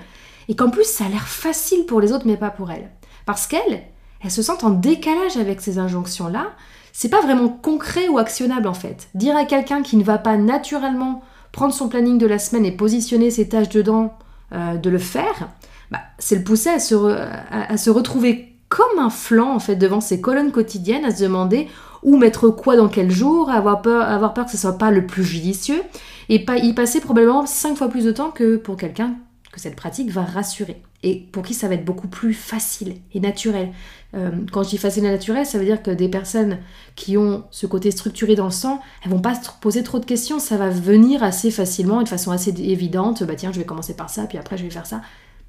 et 0.47 0.55
qu'en 0.55 0.69
plus 0.69 0.85
ça 0.85 1.03
a 1.03 1.09
l'air 1.09 1.27
facile 1.27 1.85
pour 1.85 1.99
les 1.99 2.13
autres, 2.13 2.27
mais 2.27 2.37
pas 2.37 2.51
pour 2.51 2.71
elles. 2.71 2.89
Parce 3.25 3.45
qu'elles, 3.45 3.83
elles 4.23 4.31
se 4.31 4.41
sentent 4.41 4.63
en 4.63 4.69
décalage 4.69 5.35
avec 5.35 5.59
ces 5.59 5.79
injonctions-là. 5.79 6.51
C'est 6.93 7.09
pas 7.09 7.21
vraiment 7.21 7.49
concret 7.49 8.07
ou 8.07 8.19
actionnable 8.19 8.69
en 8.69 8.73
fait. 8.73 9.09
Dire 9.15 9.35
à 9.35 9.43
quelqu'un 9.43 9.81
qui 9.81 9.97
ne 9.97 10.03
va 10.05 10.17
pas 10.17 10.37
naturellement 10.37 11.21
prendre 11.51 11.73
son 11.73 11.89
planning 11.89 12.17
de 12.17 12.27
la 12.27 12.39
semaine 12.39 12.65
et 12.65 12.71
positionner 12.71 13.31
ses 13.31 13.49
tâches 13.49 13.69
dedans, 13.69 14.17
euh, 14.53 14.75
de 14.75 14.89
le 14.89 14.97
faire, 14.97 15.49
bah, 15.91 15.99
c'est 16.17 16.35
le 16.35 16.43
pousser 16.43 16.69
à 16.69 16.79
se, 16.79 17.89
retrouver 17.89 18.55
comme 18.69 18.99
un 18.99 19.09
flanc 19.09 19.53
en 19.53 19.59
fait 19.59 19.75
devant 19.75 20.01
ses 20.01 20.21
colonnes 20.21 20.51
quotidiennes 20.51 21.05
à 21.05 21.13
se 21.13 21.23
demander 21.23 21.67
où 22.03 22.17
mettre 22.17 22.49
quoi 22.49 22.75
dans 22.75 22.87
quel 22.87 23.11
jour, 23.11 23.49
avoir 23.49 23.81
peur, 23.81 24.01
avoir 24.03 24.33
peur 24.33 24.45
que 24.45 24.51
ce 24.51 24.57
soit 24.57 24.77
pas 24.77 24.91
le 24.91 25.05
plus 25.05 25.23
judicieux, 25.23 25.81
et 26.29 26.43
pas, 26.43 26.57
y 26.57 26.73
passer 26.73 26.99
probablement 26.99 27.45
cinq 27.45 27.75
fois 27.75 27.89
plus 27.89 28.05
de 28.05 28.11
temps 28.11 28.31
que 28.31 28.57
pour 28.57 28.77
quelqu'un 28.77 29.15
que 29.51 29.59
cette 29.59 29.75
pratique 29.75 30.09
va 30.09 30.23
rassurer 30.23 30.81
et 31.03 31.27
pour 31.31 31.43
qui 31.43 31.53
ça 31.53 31.67
va 31.67 31.75
être 31.75 31.85
beaucoup 31.85 32.07
plus 32.07 32.33
facile 32.33 32.95
et 33.13 33.19
naturel. 33.19 33.71
Euh, 34.13 34.31
quand 34.51 34.63
je 34.63 34.69
dis 34.69 34.77
facile 34.77 35.05
et 35.05 35.09
naturel, 35.09 35.45
ça 35.45 35.57
veut 35.57 35.65
dire 35.65 35.81
que 35.81 35.91
des 35.91 36.09
personnes 36.09 36.59
qui 36.95 37.17
ont 37.17 37.45
ce 37.49 37.65
côté 37.65 37.91
structuré 37.91 38.35
dans 38.35 38.45
le 38.45 38.51
sang, 38.51 38.81
elles 39.03 39.11
vont 39.11 39.21
pas 39.21 39.35
se 39.35 39.49
poser 39.61 39.83
trop 39.83 39.99
de 39.99 40.05
questions, 40.05 40.39
ça 40.39 40.57
va 40.57 40.69
venir 40.69 41.23
assez 41.23 41.49
facilement 41.49 42.01
et 42.01 42.03
de 42.03 42.09
façon 42.09 42.31
assez 42.31 42.51
évidente. 42.51 43.23
Bah 43.23 43.35
tiens, 43.35 43.51
je 43.51 43.59
vais 43.59 43.65
commencer 43.65 43.95
par 43.95 44.09
ça, 44.09 44.25
puis 44.25 44.37
après 44.37 44.57
je 44.57 44.63
vais 44.63 44.69
faire 44.69 44.85
ça. 44.85 45.01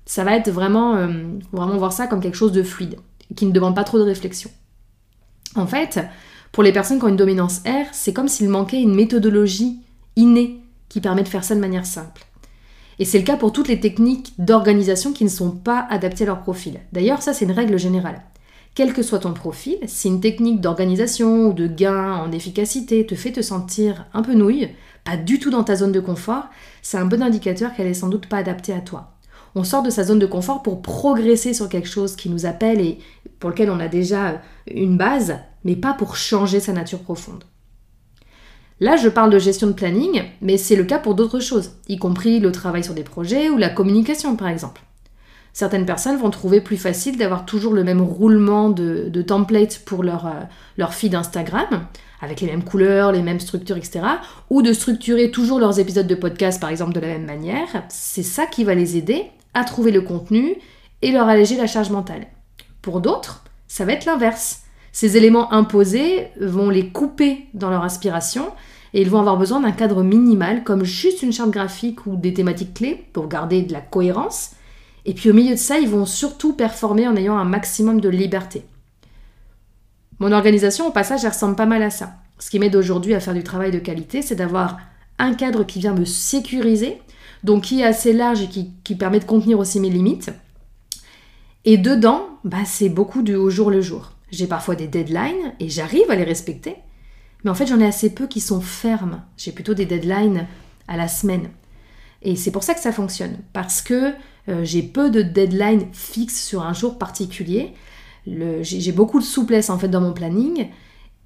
Ça 0.06 0.24
va 0.24 0.36
être 0.36 0.50
vraiment, 0.50 0.96
euh, 0.96 1.08
vraiment 1.52 1.76
voir 1.76 1.92
ça 1.92 2.06
comme 2.06 2.20
quelque 2.20 2.36
chose 2.36 2.52
de 2.52 2.62
fluide, 2.62 2.96
qui 3.36 3.46
ne 3.46 3.52
demande 3.52 3.74
pas 3.74 3.84
trop 3.84 3.98
de 3.98 4.04
réflexion. 4.04 4.50
En 5.54 5.66
fait, 5.66 6.00
pour 6.50 6.62
les 6.62 6.72
personnes 6.72 6.98
qui 6.98 7.04
ont 7.04 7.08
une 7.08 7.16
dominance 7.16 7.60
R, 7.66 7.86
c'est 7.92 8.12
comme 8.12 8.28
s'il 8.28 8.48
manquait 8.48 8.80
une 8.80 8.94
méthodologie 8.94 9.80
innée 10.16 10.60
qui 10.88 11.00
permet 11.00 11.22
de 11.22 11.28
faire 11.28 11.44
ça 11.44 11.54
de 11.54 11.60
manière 11.60 11.86
simple. 11.86 12.24
Et 13.02 13.04
c'est 13.04 13.18
le 13.18 13.24
cas 13.24 13.36
pour 13.36 13.50
toutes 13.50 13.66
les 13.66 13.80
techniques 13.80 14.32
d'organisation 14.38 15.12
qui 15.12 15.24
ne 15.24 15.28
sont 15.28 15.50
pas 15.50 15.88
adaptées 15.90 16.22
à 16.22 16.28
leur 16.28 16.38
profil. 16.38 16.78
D'ailleurs, 16.92 17.20
ça 17.20 17.32
c'est 17.32 17.46
une 17.46 17.50
règle 17.50 17.76
générale. 17.76 18.22
Quel 18.76 18.92
que 18.92 19.02
soit 19.02 19.18
ton 19.18 19.32
profil, 19.32 19.78
si 19.86 20.06
une 20.06 20.20
technique 20.20 20.60
d'organisation 20.60 21.48
ou 21.48 21.52
de 21.52 21.66
gain 21.66 22.12
en 22.12 22.30
efficacité 22.30 23.04
te 23.04 23.16
fait 23.16 23.32
te 23.32 23.42
sentir 23.42 24.06
un 24.14 24.22
peu 24.22 24.34
nouille, 24.34 24.68
pas 25.02 25.16
du 25.16 25.40
tout 25.40 25.50
dans 25.50 25.64
ta 25.64 25.74
zone 25.74 25.90
de 25.90 25.98
confort, 25.98 26.44
c'est 26.80 26.96
un 26.96 27.04
bon 27.04 27.24
indicateur 27.24 27.74
qu'elle 27.74 27.88
est 27.88 27.94
sans 27.94 28.08
doute 28.08 28.26
pas 28.26 28.36
adaptée 28.36 28.72
à 28.72 28.80
toi. 28.80 29.14
On 29.56 29.64
sort 29.64 29.82
de 29.82 29.90
sa 29.90 30.04
zone 30.04 30.20
de 30.20 30.26
confort 30.26 30.62
pour 30.62 30.80
progresser 30.80 31.54
sur 31.54 31.68
quelque 31.68 31.88
chose 31.88 32.14
qui 32.14 32.30
nous 32.30 32.46
appelle 32.46 32.80
et 32.80 33.00
pour 33.40 33.50
lequel 33.50 33.70
on 33.70 33.80
a 33.80 33.88
déjà 33.88 34.40
une 34.72 34.96
base, 34.96 35.34
mais 35.64 35.74
pas 35.74 35.92
pour 35.92 36.14
changer 36.14 36.60
sa 36.60 36.72
nature 36.72 37.00
profonde. 37.00 37.42
Là, 38.82 38.96
je 38.96 39.08
parle 39.08 39.30
de 39.30 39.38
gestion 39.38 39.68
de 39.68 39.74
planning, 39.74 40.24
mais 40.40 40.56
c'est 40.56 40.74
le 40.74 40.82
cas 40.82 40.98
pour 40.98 41.14
d'autres 41.14 41.38
choses, 41.38 41.70
y 41.88 41.98
compris 41.98 42.40
le 42.40 42.50
travail 42.50 42.82
sur 42.82 42.94
des 42.94 43.04
projets 43.04 43.48
ou 43.48 43.56
la 43.56 43.68
communication 43.68 44.34
par 44.34 44.48
exemple. 44.48 44.82
Certaines 45.52 45.86
personnes 45.86 46.16
vont 46.16 46.30
trouver 46.30 46.60
plus 46.60 46.78
facile 46.78 47.16
d'avoir 47.16 47.46
toujours 47.46 47.74
le 47.74 47.84
même 47.84 48.00
roulement 48.00 48.70
de, 48.70 49.08
de 49.08 49.22
template 49.22 49.82
pour 49.84 50.02
leur, 50.02 50.26
euh, 50.26 50.40
leur 50.78 50.94
feed 50.94 51.14
Instagram, 51.14 51.86
avec 52.20 52.40
les 52.40 52.48
mêmes 52.48 52.64
couleurs, 52.64 53.12
les 53.12 53.22
mêmes 53.22 53.38
structures, 53.38 53.76
etc. 53.76 54.00
Ou 54.50 54.62
de 54.62 54.72
structurer 54.72 55.30
toujours 55.30 55.60
leurs 55.60 55.78
épisodes 55.78 56.08
de 56.08 56.16
podcast, 56.16 56.60
par 56.60 56.70
exemple, 56.70 56.92
de 56.92 56.98
la 56.98 57.06
même 57.06 57.26
manière. 57.26 57.84
C'est 57.88 58.24
ça 58.24 58.46
qui 58.46 58.64
va 58.64 58.74
les 58.74 58.96
aider 58.96 59.26
à 59.54 59.62
trouver 59.62 59.92
le 59.92 60.00
contenu 60.00 60.56
et 61.02 61.12
leur 61.12 61.28
alléger 61.28 61.56
la 61.56 61.68
charge 61.68 61.90
mentale. 61.90 62.26
Pour 62.80 63.00
d'autres, 63.00 63.44
ça 63.68 63.84
va 63.84 63.92
être 63.92 64.06
l'inverse. 64.06 64.61
Ces 64.92 65.16
éléments 65.16 65.52
imposés 65.52 66.28
vont 66.40 66.68
les 66.68 66.88
couper 66.88 67.46
dans 67.54 67.70
leur 67.70 67.82
aspiration 67.82 68.52
et 68.94 69.00
ils 69.00 69.10
vont 69.10 69.20
avoir 69.20 69.38
besoin 69.38 69.60
d'un 69.60 69.72
cadre 69.72 70.02
minimal 70.02 70.64
comme 70.64 70.84
juste 70.84 71.22
une 71.22 71.32
charte 71.32 71.50
graphique 71.50 72.06
ou 72.06 72.16
des 72.16 72.34
thématiques 72.34 72.74
clés 72.74 73.06
pour 73.12 73.26
garder 73.26 73.62
de 73.62 73.72
la 73.72 73.80
cohérence. 73.80 74.50
Et 75.06 75.14
puis 75.14 75.30
au 75.30 75.34
milieu 75.34 75.54
de 75.54 75.58
ça, 75.58 75.78
ils 75.78 75.88
vont 75.88 76.06
surtout 76.06 76.52
performer 76.52 77.08
en 77.08 77.16
ayant 77.16 77.38
un 77.38 77.44
maximum 77.44 78.00
de 78.00 78.08
liberté. 78.08 78.64
Mon 80.18 80.30
organisation, 80.30 80.86
au 80.86 80.92
passage, 80.92 81.24
elle 81.24 81.30
ressemble 81.30 81.56
pas 81.56 81.66
mal 81.66 81.82
à 81.82 81.90
ça. 81.90 82.12
Ce 82.38 82.50
qui 82.50 82.58
m'aide 82.58 82.76
aujourd'hui 82.76 83.14
à 83.14 83.20
faire 83.20 83.34
du 83.34 83.42
travail 83.42 83.72
de 83.72 83.78
qualité, 83.78 84.22
c'est 84.22 84.36
d'avoir 84.36 84.78
un 85.18 85.34
cadre 85.34 85.64
qui 85.64 85.80
vient 85.80 85.94
me 85.94 86.04
sécuriser, 86.04 87.00
donc 87.42 87.64
qui 87.64 87.80
est 87.80 87.84
assez 87.84 88.12
large 88.12 88.42
et 88.42 88.48
qui, 88.48 88.94
permet 88.94 89.20
de 89.20 89.24
contenir 89.24 89.58
aussi 89.58 89.80
mes 89.80 89.90
limites. 89.90 90.30
Et 91.64 91.76
dedans, 91.76 92.28
bah, 92.44 92.64
c'est 92.64 92.88
beaucoup 92.88 93.22
du 93.22 93.34
au 93.34 93.50
jour 93.50 93.70
le 93.70 93.80
jour. 93.80 94.11
J'ai 94.32 94.46
parfois 94.46 94.74
des 94.74 94.88
deadlines 94.88 95.54
et 95.60 95.68
j'arrive 95.68 96.10
à 96.10 96.16
les 96.16 96.24
respecter, 96.24 96.76
mais 97.44 97.50
en 97.50 97.54
fait, 97.54 97.66
j'en 97.66 97.80
ai 97.80 97.86
assez 97.86 98.14
peu 98.14 98.26
qui 98.26 98.40
sont 98.40 98.60
fermes. 98.60 99.22
J'ai 99.36 99.52
plutôt 99.52 99.74
des 99.74 99.86
deadlines 99.86 100.46
à 100.88 100.96
la 100.96 101.08
semaine. 101.08 101.50
Et 102.22 102.36
c'est 102.36 102.50
pour 102.50 102.62
ça 102.62 102.74
que 102.74 102.80
ça 102.80 102.92
fonctionne. 102.92 103.38
Parce 103.52 103.82
que 103.82 104.14
euh, 104.48 104.64
j'ai 104.64 104.82
peu 104.82 105.10
de 105.10 105.22
deadlines 105.22 105.86
fixes 105.92 106.42
sur 106.42 106.62
un 106.62 106.72
jour 106.72 106.98
particulier. 106.98 107.74
J'ai 108.26 108.92
beaucoup 108.92 109.18
de 109.18 109.24
souplesse 109.24 109.70
en 109.70 109.78
fait 109.78 109.88
dans 109.88 110.00
mon 110.00 110.12
planning. 110.12 110.68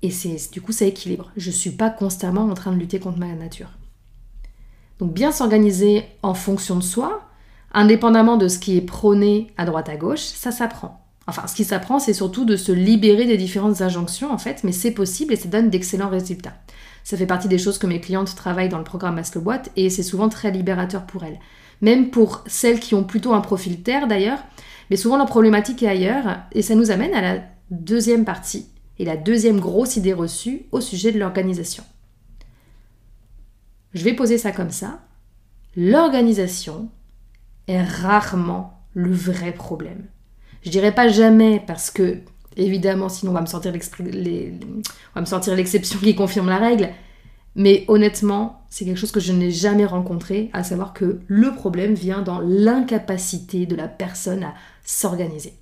Et 0.02 0.10
c'est 0.10 0.50
du 0.52 0.60
coup, 0.60 0.72
ça 0.72 0.86
équilibre. 0.86 1.30
Je 1.36 1.50
ne 1.50 1.54
suis 1.54 1.70
pas 1.70 1.90
constamment 1.90 2.44
en 2.44 2.54
train 2.54 2.72
de 2.72 2.78
lutter 2.78 2.98
contre 2.98 3.18
ma 3.18 3.32
nature. 3.34 3.70
Donc 4.98 5.12
bien 5.12 5.32
s'organiser 5.32 6.04
en 6.22 6.32
fonction 6.32 6.76
de 6.76 6.82
soi, 6.82 7.28
indépendamment 7.72 8.38
de 8.38 8.48
ce 8.48 8.58
qui 8.58 8.78
est 8.78 8.82
prôné 8.82 9.52
à 9.58 9.66
droite 9.66 9.90
à 9.90 9.96
gauche, 9.96 10.20
ça 10.20 10.50
s'apprend. 10.50 11.05
Enfin, 11.28 11.46
ce 11.46 11.56
qui 11.56 11.64
s'apprend, 11.64 11.98
c'est 11.98 12.12
surtout 12.12 12.44
de 12.44 12.56
se 12.56 12.70
libérer 12.70 13.26
des 13.26 13.36
différentes 13.36 13.80
injonctions, 13.80 14.32
en 14.32 14.38
fait, 14.38 14.62
mais 14.62 14.72
c'est 14.72 14.92
possible 14.92 15.32
et 15.32 15.36
ça 15.36 15.48
donne 15.48 15.70
d'excellents 15.70 16.08
résultats. 16.08 16.54
Ça 17.02 17.16
fait 17.16 17.26
partie 17.26 17.48
des 17.48 17.58
choses 17.58 17.78
que 17.78 17.86
mes 17.86 18.00
clientes 18.00 18.34
travaillent 18.34 18.68
dans 18.68 18.78
le 18.78 18.84
programme 18.84 19.18
Ask 19.18 19.38
Boîte 19.38 19.70
et 19.76 19.90
c'est 19.90 20.02
souvent 20.02 20.28
très 20.28 20.50
libérateur 20.50 21.04
pour 21.06 21.24
elles. 21.24 21.38
Même 21.80 22.10
pour 22.10 22.42
celles 22.46 22.80
qui 22.80 22.94
ont 22.94 23.04
plutôt 23.04 23.32
un 23.32 23.40
profil 23.40 23.82
terre 23.82 24.06
d'ailleurs, 24.06 24.38
mais 24.90 24.96
souvent 24.96 25.16
la 25.16 25.24
problématique 25.24 25.82
est 25.82 25.88
ailleurs 25.88 26.38
et 26.52 26.62
ça 26.62 26.74
nous 26.74 26.90
amène 26.90 27.14
à 27.14 27.20
la 27.20 27.42
deuxième 27.70 28.24
partie 28.24 28.66
et 28.98 29.04
la 29.04 29.16
deuxième 29.16 29.60
grosse 29.60 29.96
idée 29.96 30.12
reçue 30.12 30.66
au 30.72 30.80
sujet 30.80 31.12
de 31.12 31.18
l'organisation. 31.18 31.84
Je 33.94 34.04
vais 34.04 34.14
poser 34.14 34.38
ça 34.38 34.52
comme 34.52 34.70
ça. 34.70 35.00
L'organisation 35.76 36.88
est 37.68 37.82
rarement 37.82 38.82
le 38.94 39.12
vrai 39.12 39.52
problème. 39.52 40.06
Je 40.62 40.70
dirais 40.70 40.94
pas 40.94 41.08
jamais 41.08 41.62
parce 41.66 41.90
que, 41.90 42.18
évidemment, 42.56 43.08
sinon 43.08 43.32
on 43.32 43.34
va 43.34 43.40
me 43.40 43.46
sortir 43.46 43.72
l'exception 45.54 45.98
qui 45.98 46.14
confirme 46.14 46.48
la 46.48 46.58
règle. 46.58 46.90
Mais 47.58 47.84
honnêtement, 47.88 48.66
c'est 48.68 48.84
quelque 48.84 48.98
chose 48.98 49.12
que 49.12 49.20
je 49.20 49.32
n'ai 49.32 49.50
jamais 49.50 49.86
rencontré, 49.86 50.50
à 50.52 50.62
savoir 50.62 50.92
que 50.92 51.20
le 51.26 51.54
problème 51.54 51.94
vient 51.94 52.20
dans 52.20 52.38
l'incapacité 52.38 53.64
de 53.64 53.74
la 53.74 53.88
personne 53.88 54.44
à 54.44 54.52
s'organiser. 54.84 55.54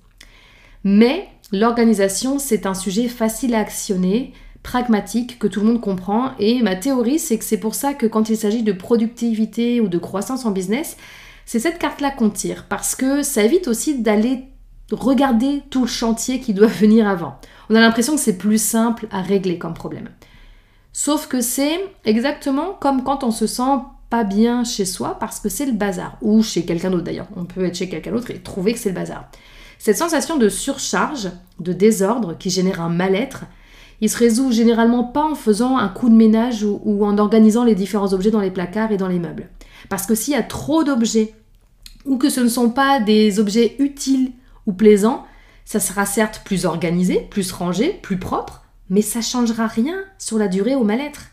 Mais 0.83 1.29
l'organisation, 1.53 2.37
c'est 2.37 2.65
un 2.65 2.73
sujet 2.73 3.07
facile 3.07 3.55
à 3.55 3.59
actionner, 3.59 4.33
pragmatique, 4.61 5.39
que 5.39 5.47
tout 5.47 5.61
le 5.61 5.67
monde 5.67 5.79
comprend, 5.79 6.31
et 6.37 6.61
ma 6.61 6.75
théorie, 6.75 7.17
c'est 7.17 7.37
que 7.37 7.45
c'est 7.45 7.59
pour 7.59 7.75
ça 7.75 7.93
que 7.93 8.07
quand 8.07 8.29
il 8.29 8.35
s'agit 8.35 8.63
de 8.63 8.73
productivité 8.73 9.79
ou 9.79 9.87
de 9.87 9.97
croissance 9.97 10.45
en 10.45 10.51
business, 10.51 10.97
c'est 11.45 11.59
cette 11.59 11.79
carte-là 11.79 12.11
qu'on 12.11 12.29
tire, 12.29 12.65
parce 12.67 12.95
que 12.95 13.23
ça 13.23 13.43
évite 13.43 13.69
aussi 13.69 13.99
d'aller 13.99 14.43
regarder 14.91 15.63
tout 15.69 15.81
le 15.81 15.87
chantier 15.87 16.39
qui 16.39 16.53
doit 16.53 16.67
venir 16.81 17.07
avant. 17.07 17.39
On 17.69 17.75
a 17.75 17.79
l'impression 17.79 18.15
que 18.15 18.21
c'est 18.21 18.37
plus 18.37 18.61
simple 18.61 19.07
à 19.11 19.21
régler 19.21 19.57
comme 19.57 19.73
problème. 19.73 20.09
Sauf 20.93 21.27
que 21.27 21.41
c'est 21.41 21.79
exactement 22.05 22.77
comme 22.79 23.03
quand 23.03 23.23
on 23.23 23.31
se 23.31 23.47
sent 23.47 23.79
pas 24.09 24.23
bien 24.23 24.63
chez 24.63 24.85
soi 24.85 25.17
parce 25.19 25.39
que 25.39 25.49
c'est 25.49 25.65
le 25.65 25.73
bazar, 25.73 26.17
ou 26.21 26.41
chez 26.41 26.63
quelqu'un 26.63 26.91
d'autre 26.91 27.03
d'ailleurs. 27.03 27.27
On 27.35 27.45
peut 27.45 27.65
être 27.65 27.75
chez 27.75 27.89
quelqu'un 27.89 28.11
d'autre 28.11 28.31
et 28.31 28.39
trouver 28.39 28.73
que 28.73 28.79
c'est 28.79 28.89
le 28.89 28.95
bazar. 28.95 29.29
Cette 29.77 29.97
sensation 29.97 30.37
de 30.37 30.47
surcharge, 30.47 31.29
de 31.59 31.73
désordre 31.73 32.37
qui 32.37 32.49
génère 32.49 32.81
un 32.81 32.89
mal-être, 32.89 33.45
il 34.01 34.09
se 34.09 34.17
résout 34.17 34.51
généralement 34.51 35.03
pas 35.03 35.23
en 35.23 35.35
faisant 35.35 35.77
un 35.77 35.89
coup 35.89 36.09
de 36.09 36.15
ménage 36.15 36.63
ou, 36.63 36.81
ou 36.83 37.05
en 37.05 37.17
organisant 37.17 37.63
les 37.63 37.75
différents 37.75 38.13
objets 38.13 38.31
dans 38.31 38.41
les 38.41 38.51
placards 38.51 38.91
et 38.91 38.97
dans 38.97 39.07
les 39.07 39.19
meubles. 39.19 39.49
Parce 39.89 40.05
que 40.05 40.15
s'il 40.15 40.33
y 40.33 40.37
a 40.37 40.43
trop 40.43 40.83
d'objets, 40.83 41.33
ou 42.05 42.17
que 42.17 42.29
ce 42.29 42.39
ne 42.39 42.49
sont 42.49 42.69
pas 42.69 42.99
des 42.99 43.39
objets 43.39 43.75
utiles 43.79 44.31
ou 44.65 44.73
plaisant, 44.73 45.25
ça 45.65 45.79
sera 45.79 46.05
certes 46.05 46.41
plus 46.45 46.65
organisé, 46.65 47.27
plus 47.29 47.51
rangé, 47.51 47.99
plus 48.01 48.17
propre, 48.17 48.63
mais 48.89 49.01
ça 49.01 49.21
changera 49.21 49.67
rien 49.67 49.97
sur 50.17 50.37
la 50.37 50.47
durée 50.47 50.75
au 50.75 50.83
mal-être. 50.83 51.27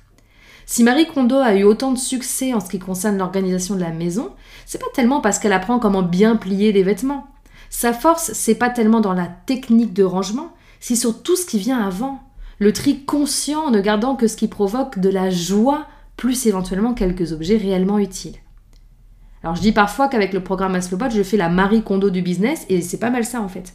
Si 0.65 0.85
Marie 0.85 1.07
Kondo 1.07 1.37
a 1.37 1.55
eu 1.55 1.65
autant 1.65 1.93
de 1.93 1.99
succès 1.99 2.55
en 2.55 2.61
ce 2.61 2.71
qui 2.71 2.79
concerne 2.79 3.19
l'organisation 3.19 3.75
de 3.75 3.81
la 3.81 3.91
maison, 3.91 4.31
c'est 4.65 4.81
pas 4.81 4.87
tellement 4.95 5.21
parce 5.21 5.39
qu'elle 5.39 5.53
apprend 5.53 5.79
comment 5.79 6.03
bien 6.03 6.37
plier 6.37 6.73
les 6.73 6.83
vêtements. 6.83 7.27
Sa 7.69 7.93
force, 7.93 8.33
c'est 8.33 8.55
pas 8.55 8.71
tellement 8.71 9.01
dans 9.01 9.13
la 9.13 9.27
technique 9.27 9.93
de 9.93 10.05
rangement, 10.05 10.55
c'est 10.81 10.97
sur 10.97 11.23
tout 11.23 11.37
ce 11.37 11.47
qui 11.47 11.59
vient 11.59 11.81
avant. 11.81 12.21
Le 12.59 12.73
tri 12.73 13.05
conscient 13.05 13.67
en 13.67 13.71
ne 13.71 13.81
gardant 13.81 14.15
que 14.15 14.29
ce 14.29 14.37
qui 14.37 14.49
provoque 14.49 14.99
de 14.99 15.09
la 15.09 15.31
joie, 15.31 15.87
plus 16.17 16.47
éventuellement 16.47 16.95
quelques 16.95 17.33
objets 17.33 17.57
réellement 17.57 17.99
utiles. 17.99 18.37
Alors 19.43 19.57
je 19.57 19.61
dis 19.61 19.73
parfois 19.73 20.09
qu'avec 20.09 20.33
le 20.33 20.43
programme 20.43 20.75
Aslobot, 20.75 21.11
je 21.11 21.23
fais 21.23 21.37
la 21.37 21.49
Marie 21.49 21.83
Kondo 21.83 22.11
du 22.11 22.23
business 22.23 22.65
et 22.69 22.81
c'est 22.81 22.99
pas 22.99 23.11
mal 23.11 23.25
ça 23.25 23.41
en 23.41 23.49
fait. 23.49 23.75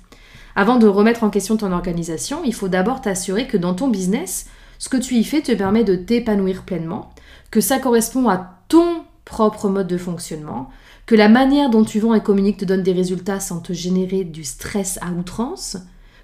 Avant 0.55 0.77
de 0.77 0.87
remettre 0.87 1.23
en 1.23 1.29
question 1.29 1.57
ton 1.57 1.71
organisation, 1.71 2.41
il 2.43 2.53
faut 2.53 2.67
d'abord 2.67 3.01
t'assurer 3.01 3.47
que 3.47 3.57
dans 3.57 3.75
ton 3.75 3.89
business, 3.89 4.47
ce 4.79 4.89
que 4.89 4.97
tu 4.97 5.15
y 5.15 5.23
fais 5.23 5.41
te 5.41 5.51
permet 5.51 5.83
de 5.83 5.95
t'épanouir 5.95 6.63
pleinement, 6.63 7.11
que 7.51 7.61
ça 7.61 7.79
correspond 7.79 8.27
à 8.29 8.61
ton 8.67 9.03
propre 9.25 9.69
mode 9.69 9.87
de 9.87 9.97
fonctionnement, 9.97 10.69
que 11.05 11.15
la 11.15 11.29
manière 11.29 11.69
dont 11.69 11.83
tu 11.83 11.99
vends 11.99 12.13
et 12.13 12.23
communiques 12.23 12.57
te 12.57 12.65
donne 12.65 12.83
des 12.83 12.93
résultats 12.93 13.39
sans 13.39 13.59
te 13.59 13.73
générer 13.73 14.23
du 14.23 14.43
stress 14.43 14.97
à 15.01 15.11
outrance, 15.11 15.77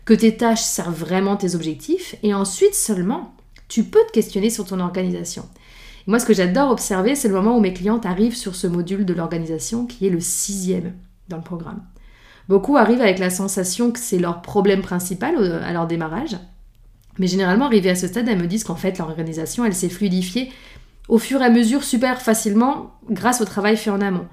que 0.06 0.14
tes 0.14 0.36
tâches 0.36 0.62
servent 0.62 0.98
vraiment 0.98 1.36
tes 1.36 1.56
objectifs, 1.56 2.16
et 2.24 2.34
ensuite 2.34 2.76
seulement, 2.76 3.34
tu 3.68 3.84
peux 3.84 4.04
te 4.08 4.12
questionner 4.12 4.50
sur 4.50 4.66
ton 4.66 4.80
organisation 4.80 5.48
moi, 6.08 6.20
ce 6.20 6.26
que 6.26 6.34
j'adore 6.34 6.72
observer, 6.72 7.16
c'est 7.16 7.28
le 7.28 7.34
moment 7.34 7.58
où 7.58 7.62
mes 7.62 7.74
clientes 7.74 8.06
arrivent 8.06 8.36
sur 8.36 8.56
ce 8.56 8.68
module 8.68 9.06
de 9.06 9.14
l'organisation 9.14 9.86
qui 9.86 10.06
est 10.06 10.10
le 10.10 10.20
sixième 10.20 10.94
dans 11.30 11.38
le 11.38 11.44
programme. 11.44 11.82
Beaucoup 12.50 12.76
arrivent 12.76 13.02
avec 13.02 13.20
la 13.20 13.30
sensation 13.30 13.92
que 13.92 14.00
c'est 14.00 14.20
leur 14.20 14.42
problème 14.42 14.82
principal 14.82 15.62
à 15.64 15.72
leur 15.72 15.88
démarrage. 15.88 16.38
Mais 17.20 17.28
généralement, 17.28 17.66
arrivées 17.66 17.92
à 17.92 17.96
ce 17.96 18.08
stade, 18.08 18.28
elles 18.28 18.42
me 18.42 18.48
disent 18.48 18.64
qu'en 18.64 18.76
fait, 18.76 18.98
leur 18.98 19.16
elle 19.18 19.76
s'est 19.76 19.90
fluidifiée 19.90 20.52
au 21.08 21.18
fur 21.18 21.42
et 21.42 21.46
à 21.46 21.50
mesure 21.50 21.84
super 21.84 22.22
facilement 22.22 22.96
grâce 23.10 23.42
au 23.42 23.46
travail 23.46 23.78
fait 23.78 23.90
en 23.90 24.02
amont. 24.02 24.26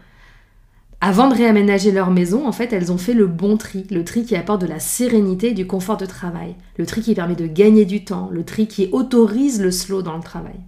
Avant 1.02 1.28
de 1.28 1.34
réaménager 1.34 1.92
leur 1.92 2.10
maison, 2.10 2.46
en 2.46 2.52
fait, 2.52 2.72
elles 2.72 2.92
ont 2.92 2.98
fait 2.98 3.14
le 3.14 3.26
bon 3.26 3.56
tri, 3.56 3.86
le 3.90 4.04
tri 4.04 4.24
qui 4.24 4.36
apporte 4.36 4.60
de 4.60 4.66
la 4.66 4.80
sérénité 4.80 5.48
et 5.50 5.54
du 5.54 5.66
confort 5.66 5.96
de 5.96 6.04
travail, 6.04 6.56
le 6.76 6.84
tri 6.84 7.00
qui 7.00 7.14
permet 7.14 7.36
de 7.36 7.46
gagner 7.46 7.86
du 7.86 8.04
temps, 8.04 8.28
le 8.30 8.44
tri 8.44 8.66
qui 8.68 8.90
autorise 8.92 9.62
le 9.62 9.70
slow 9.70 10.02
dans 10.02 10.16
le 10.16 10.22
travail. 10.22 10.60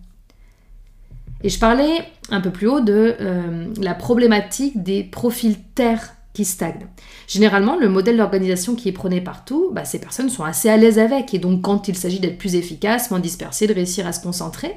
Et 1.42 1.48
je 1.48 1.58
parlais 1.58 2.04
un 2.30 2.40
peu 2.40 2.50
plus 2.50 2.68
haut 2.68 2.80
de 2.80 3.16
euh, 3.20 3.66
la 3.80 3.94
problématique 3.94 4.82
des 4.82 5.02
profils 5.02 5.56
terre 5.74 6.14
qui 6.32 6.44
stagnent. 6.44 6.86
Généralement, 7.26 7.76
le 7.76 7.88
modèle 7.88 8.16
d'organisation 8.16 8.74
qui 8.74 8.88
est 8.88 8.92
prôné 8.92 9.20
partout, 9.20 9.70
bah, 9.72 9.84
ces 9.84 9.98
personnes 9.98 10.30
sont 10.30 10.44
assez 10.44 10.68
à 10.68 10.76
l'aise 10.76 10.98
avec, 10.98 11.34
et 11.34 11.38
donc 11.38 11.62
quand 11.62 11.88
il 11.88 11.96
s'agit 11.96 12.20
d'être 12.20 12.38
plus 12.38 12.54
efficace, 12.54 13.10
moins 13.10 13.20
dispersées, 13.20 13.66
de 13.66 13.74
réussir 13.74 14.06
à 14.06 14.12
se 14.12 14.22
concentrer, 14.22 14.76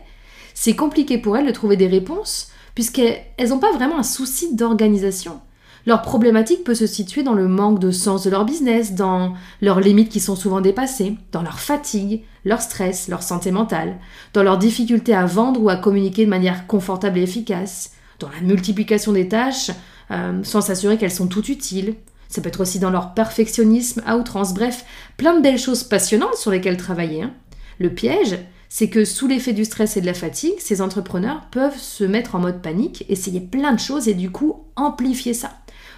c'est 0.53 0.75
compliqué 0.75 1.17
pour 1.17 1.37
elles 1.37 1.45
de 1.45 1.51
trouver 1.51 1.77
des 1.77 1.87
réponses, 1.87 2.49
puisqu'elles 2.73 3.49
n'ont 3.49 3.59
pas 3.59 3.71
vraiment 3.71 3.97
un 3.97 4.03
souci 4.03 4.55
d'organisation. 4.55 5.39
Leur 5.85 6.01
problématique 6.01 6.63
peut 6.63 6.73
se 6.73 6.87
situer 6.87 7.21
dans 7.21 7.35
le 7.35 7.47
manque 7.47 7.79
de 7.79 7.91
sens 7.91 8.23
de 8.23 8.31
leur 8.31 8.43
business, 8.43 8.95
dans 8.95 9.33
leurs 9.61 9.79
limites 9.79 10.09
qui 10.09 10.19
sont 10.19 10.35
souvent 10.35 10.59
dépassées, 10.59 11.15
dans 11.31 11.43
leur 11.43 11.59
fatigue, 11.59 12.23
leur 12.43 12.61
stress, 12.61 13.07
leur 13.07 13.21
santé 13.21 13.51
mentale, 13.51 13.97
dans 14.33 14.41
leur 14.41 14.57
difficulté 14.57 15.13
à 15.13 15.25
vendre 15.25 15.61
ou 15.61 15.69
à 15.69 15.75
communiquer 15.75 16.25
de 16.25 16.29
manière 16.29 16.65
confortable 16.65 17.19
et 17.19 17.23
efficace, 17.23 17.91
dans 18.19 18.29
la 18.29 18.41
multiplication 18.41 19.11
des 19.11 19.27
tâches 19.27 19.71
euh, 20.09 20.43
sans 20.43 20.61
s'assurer 20.61 20.97
qu'elles 20.97 21.11
sont 21.11 21.27
toutes 21.27 21.49
utiles. 21.49 21.95
Ça 22.29 22.41
peut 22.41 22.49
être 22.49 22.61
aussi 22.61 22.79
dans 22.79 22.89
leur 22.89 23.13
perfectionnisme 23.13 24.01
à 24.07 24.17
outrance. 24.17 24.55
Bref, 24.55 24.85
plein 25.17 25.35
de 25.35 25.41
belles 25.41 25.59
choses 25.59 25.83
passionnantes 25.83 26.35
sur 26.35 26.49
lesquelles 26.49 26.77
travailler. 26.77 27.21
Hein. 27.21 27.33
Le 27.77 27.91
piège, 27.91 28.39
c'est 28.69 28.89
que 28.89 29.05
sous 29.05 29.27
l'effet 29.27 29.53
du 29.53 29.65
stress 29.65 29.97
et 29.97 30.01
de 30.01 30.05
la 30.07 30.15
fatigue, 30.15 30.59
ces 30.59 30.81
entrepreneurs 30.81 31.47
peuvent 31.51 31.77
se 31.77 32.03
mettre 32.03 32.33
en 32.33 32.39
mode 32.39 32.63
panique, 32.63 33.05
essayer 33.07 33.39
plein 33.39 33.73
de 33.73 33.79
choses 33.79 34.07
et 34.07 34.15
du 34.15 34.31
coup 34.31 34.63
amplifier 34.75 35.33
ça. 35.35 35.51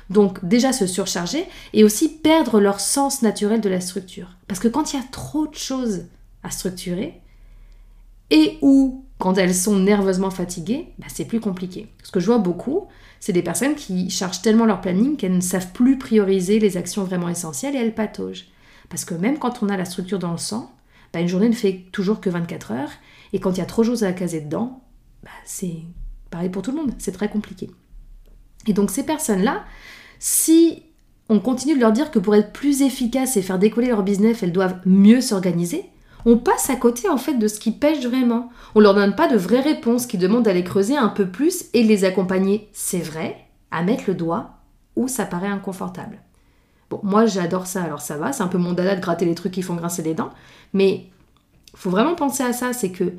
Donc 0.10 0.44
déjà 0.46 0.74
se 0.74 0.88
surcharger 0.88 1.46
et 1.74 1.84
aussi 1.84 2.10
perdre 2.10 2.60
leur 2.60 2.80
sens 2.80 3.22
naturel 3.22 3.62
de 3.62 3.70
la 3.70 3.82
structure. 3.82 4.38
Parce 4.48 4.60
que 4.60 4.68
quand 4.68 4.94
il 4.94 4.98
y 4.98 5.00
a 5.00 5.06
trop 5.12 5.48
de 5.48 5.56
choses 5.56 6.06
à 6.44 6.50
structurer, 6.50 7.22
et 8.30 8.58
ou 8.62 9.06
quand 9.20 9.38
elles 9.38 9.56
sont 9.56 9.80
nerveusement 9.80 10.30
fatiguées, 10.30 10.88
bah, 11.00 11.08
c'est 11.10 11.26
plus 11.26 11.40
compliqué. 11.40 11.92
Ce 12.04 12.12
que 12.12 12.20
je 12.20 12.28
vois 12.28 12.38
beaucoup, 12.38 12.88
c'est 13.20 13.34
des 13.34 13.42
personnes 13.42 13.76
qui 13.76 14.10
chargent 14.10 14.42
tellement 14.42 14.66
leur 14.66 14.82
planning 14.82 15.18
qu'elles 15.18 15.36
ne 15.36 15.42
savent 15.42 15.72
plus 15.72 15.98
prioriser 15.98 16.60
les 16.60 16.78
actions 16.78 17.04
vraiment 17.04 17.30
essentielles 17.30 17.76
et 17.76 17.80
elles 17.80 17.96
pataugent. 17.96 18.46
Parce 18.90 19.06
que 19.06 19.16
même 19.16 19.40
quand 19.40 19.64
on 19.64 19.70
a 19.70 19.78
la 19.78 19.86
structure 19.86 20.20
dans 20.20 20.32
le 20.32 20.38
sang, 20.38 20.72
bah, 21.14 21.20
une 21.20 21.28
journée 21.28 21.50
ne 21.50 21.56
fait 21.56 21.86
toujours 21.92 22.22
que 22.22 22.30
24 22.30 22.72
heures, 22.72 22.92
et 23.34 23.40
quand 23.40 23.52
il 23.52 23.58
y 23.58 23.62
a 23.62 23.66
trop 23.66 23.82
de 23.82 23.88
choses 23.88 24.04
à 24.04 24.14
caser 24.14 24.42
dedans, 24.42 24.82
bah, 25.24 25.30
c'est 25.46 25.78
pareil 26.30 26.50
pour 26.50 26.62
tout 26.62 26.72
le 26.72 26.78
monde, 26.78 26.94
c'est 26.98 27.12
très 27.12 27.30
compliqué. 27.30 27.70
Et 28.68 28.74
donc 28.74 28.92
ces 28.92 29.04
personnes-là, 29.04 29.66
si 30.20 30.84
on 31.30 31.40
continue 31.40 31.76
de 31.76 31.82
leur 31.82 31.92
dire 31.92 32.12
que 32.12 32.20
pour 32.20 32.36
être 32.36 32.54
plus 32.54 32.82
efficace 32.82 33.38
et 33.38 33.42
faire 33.42 33.60
décoller 33.60 33.88
leur 33.88 34.04
business, 34.04 34.44
elles 34.44 34.52
doivent 34.52 34.80
mieux 34.86 35.22
s'organiser, 35.22 35.86
on 36.26 36.38
passe 36.38 36.70
à 36.70 36.76
côté 36.76 37.10
en 37.10 37.18
fait 37.18 37.36
de 37.36 37.48
ce 37.48 37.60
qui 37.60 37.72
pêche 37.72 38.06
vraiment. 38.06 38.50
On 38.76 38.80
leur 38.80 38.94
donne 38.94 39.16
pas 39.16 39.28
de 39.28 39.38
vraies 39.38 39.62
réponses 39.62 40.06
qui 40.06 40.18
demandent 40.18 40.44
d'aller 40.44 40.64
creuser 40.64 40.98
un 40.98 41.10
peu 41.10 41.28
plus 41.28 41.66
et 41.74 41.84
les 41.84 42.06
accompagner, 42.06 42.70
c'est 42.74 43.00
vrai, 43.00 43.38
à 43.72 43.84
mettre 43.84 44.06
le 44.08 44.14
doigt 44.14 44.58
où 44.96 45.08
ça 45.08 45.26
paraît 45.26 45.48
inconfortable. 45.48 46.20
Bon, 46.90 47.00
moi 47.04 47.26
j'adore 47.26 47.68
ça, 47.68 47.84
alors 47.84 48.02
ça 48.02 48.18
va, 48.18 48.32
c'est 48.34 48.44
un 48.44 48.48
peu 48.48 48.58
mon 48.58 48.74
dada 48.74 48.96
de 48.96 49.02
gratter 49.02 49.26
les 49.26 49.36
trucs 49.36 49.54
qui 49.54 49.62
font 49.62 49.76
grincer 49.76 50.04
les 50.04 50.14
dents, 50.14 50.32
mais 50.74 51.06
faut 51.76 51.90
vraiment 51.90 52.16
penser 52.16 52.44
à 52.44 52.54
ça, 52.54 52.74
c'est 52.74 52.92
que 52.92 53.14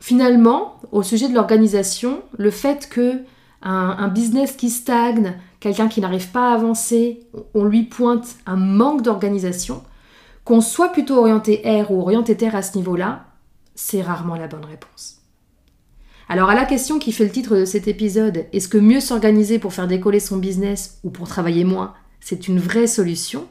finalement, 0.00 0.80
au 0.92 1.02
sujet 1.02 1.28
de 1.28 1.34
l'organisation, 1.34 2.22
le 2.36 2.50
fait 2.50 2.88
que 2.88 3.22
un, 3.62 4.08
business 4.08 4.52
qui 4.52 4.70
stagne, 4.70 5.34
quelqu'un 5.60 5.88
qui 5.88 6.00
n'arrive 6.00 6.30
pas 6.30 6.50
à 6.50 6.54
avancer, 6.54 7.26
on 7.54 7.64
lui 7.64 7.84
pointe 7.84 8.36
un 8.46 8.56
manque 8.56 9.02
d'organisation, 9.02 9.82
qu'on 10.44 10.60
soit 10.60 10.90
plutôt 10.90 11.18
orienté 11.18 11.62
R 11.64 11.90
ou 11.90 12.00
orienté 12.00 12.36
terre 12.36 12.54
à 12.54 12.62
ce 12.62 12.76
niveau-là, 12.76 13.26
c'est 13.74 14.02
rarement 14.02 14.36
la 14.36 14.48
bonne 14.48 14.64
réponse. 14.64 15.18
Alors 16.28 16.50
à 16.50 16.54
la 16.54 16.66
question 16.66 16.98
qui 16.98 17.12
fait 17.12 17.24
le 17.24 17.30
titre 17.30 17.56
de 17.56 17.64
cet 17.64 17.88
épisode, 17.88 18.46
est-ce 18.52 18.68
que 18.68 18.78
mieux 18.78 19.00
s'organiser 19.00 19.58
pour 19.58 19.72
faire 19.72 19.88
décoller 19.88 20.20
son 20.20 20.36
business 20.36 21.00
ou 21.02 21.10
pour 21.10 21.26
travailler 21.26 21.64
moins, 21.64 21.94
c'est 22.20 22.48
une 22.48 22.58
vraie 22.58 22.86
solution? 22.86 23.46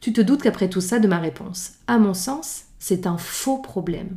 Tu 0.00 0.12
te 0.12 0.20
doutes 0.20 0.42
qu'après 0.42 0.68
tout 0.68 0.80
ça 0.80 0.98
de 0.98 1.08
ma 1.08 1.18
réponse. 1.18 1.72
À 1.86 1.98
mon 1.98 2.14
sens, 2.14 2.64
c'est 2.78 3.06
un 3.06 3.18
faux 3.18 3.58
problème. 3.58 4.16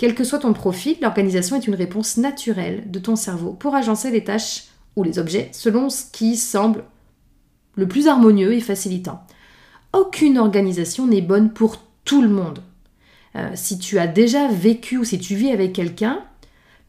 Quel 0.00 0.14
que 0.14 0.24
soit 0.24 0.38
ton 0.38 0.54
profil, 0.54 0.96
l'organisation 1.02 1.56
est 1.56 1.66
une 1.66 1.74
réponse 1.74 2.16
naturelle 2.16 2.90
de 2.90 2.98
ton 2.98 3.16
cerveau 3.16 3.52
pour 3.52 3.74
agencer 3.74 4.10
les 4.10 4.24
tâches 4.24 4.68
ou 4.96 5.02
les 5.02 5.18
objets 5.18 5.50
selon 5.52 5.90
ce 5.90 6.04
qui 6.10 6.38
semble 6.38 6.84
le 7.74 7.86
plus 7.86 8.08
harmonieux 8.08 8.54
et 8.54 8.62
facilitant. 8.62 9.20
Aucune 9.92 10.38
organisation 10.38 11.06
n'est 11.06 11.20
bonne 11.20 11.52
pour 11.52 11.76
tout 12.06 12.22
le 12.22 12.30
monde. 12.30 12.60
Euh, 13.36 13.50
si 13.54 13.78
tu 13.78 13.98
as 13.98 14.06
déjà 14.06 14.48
vécu 14.48 14.96
ou 14.96 15.04
si 15.04 15.18
tu 15.18 15.34
vis 15.34 15.50
avec 15.50 15.74
quelqu'un, 15.74 16.24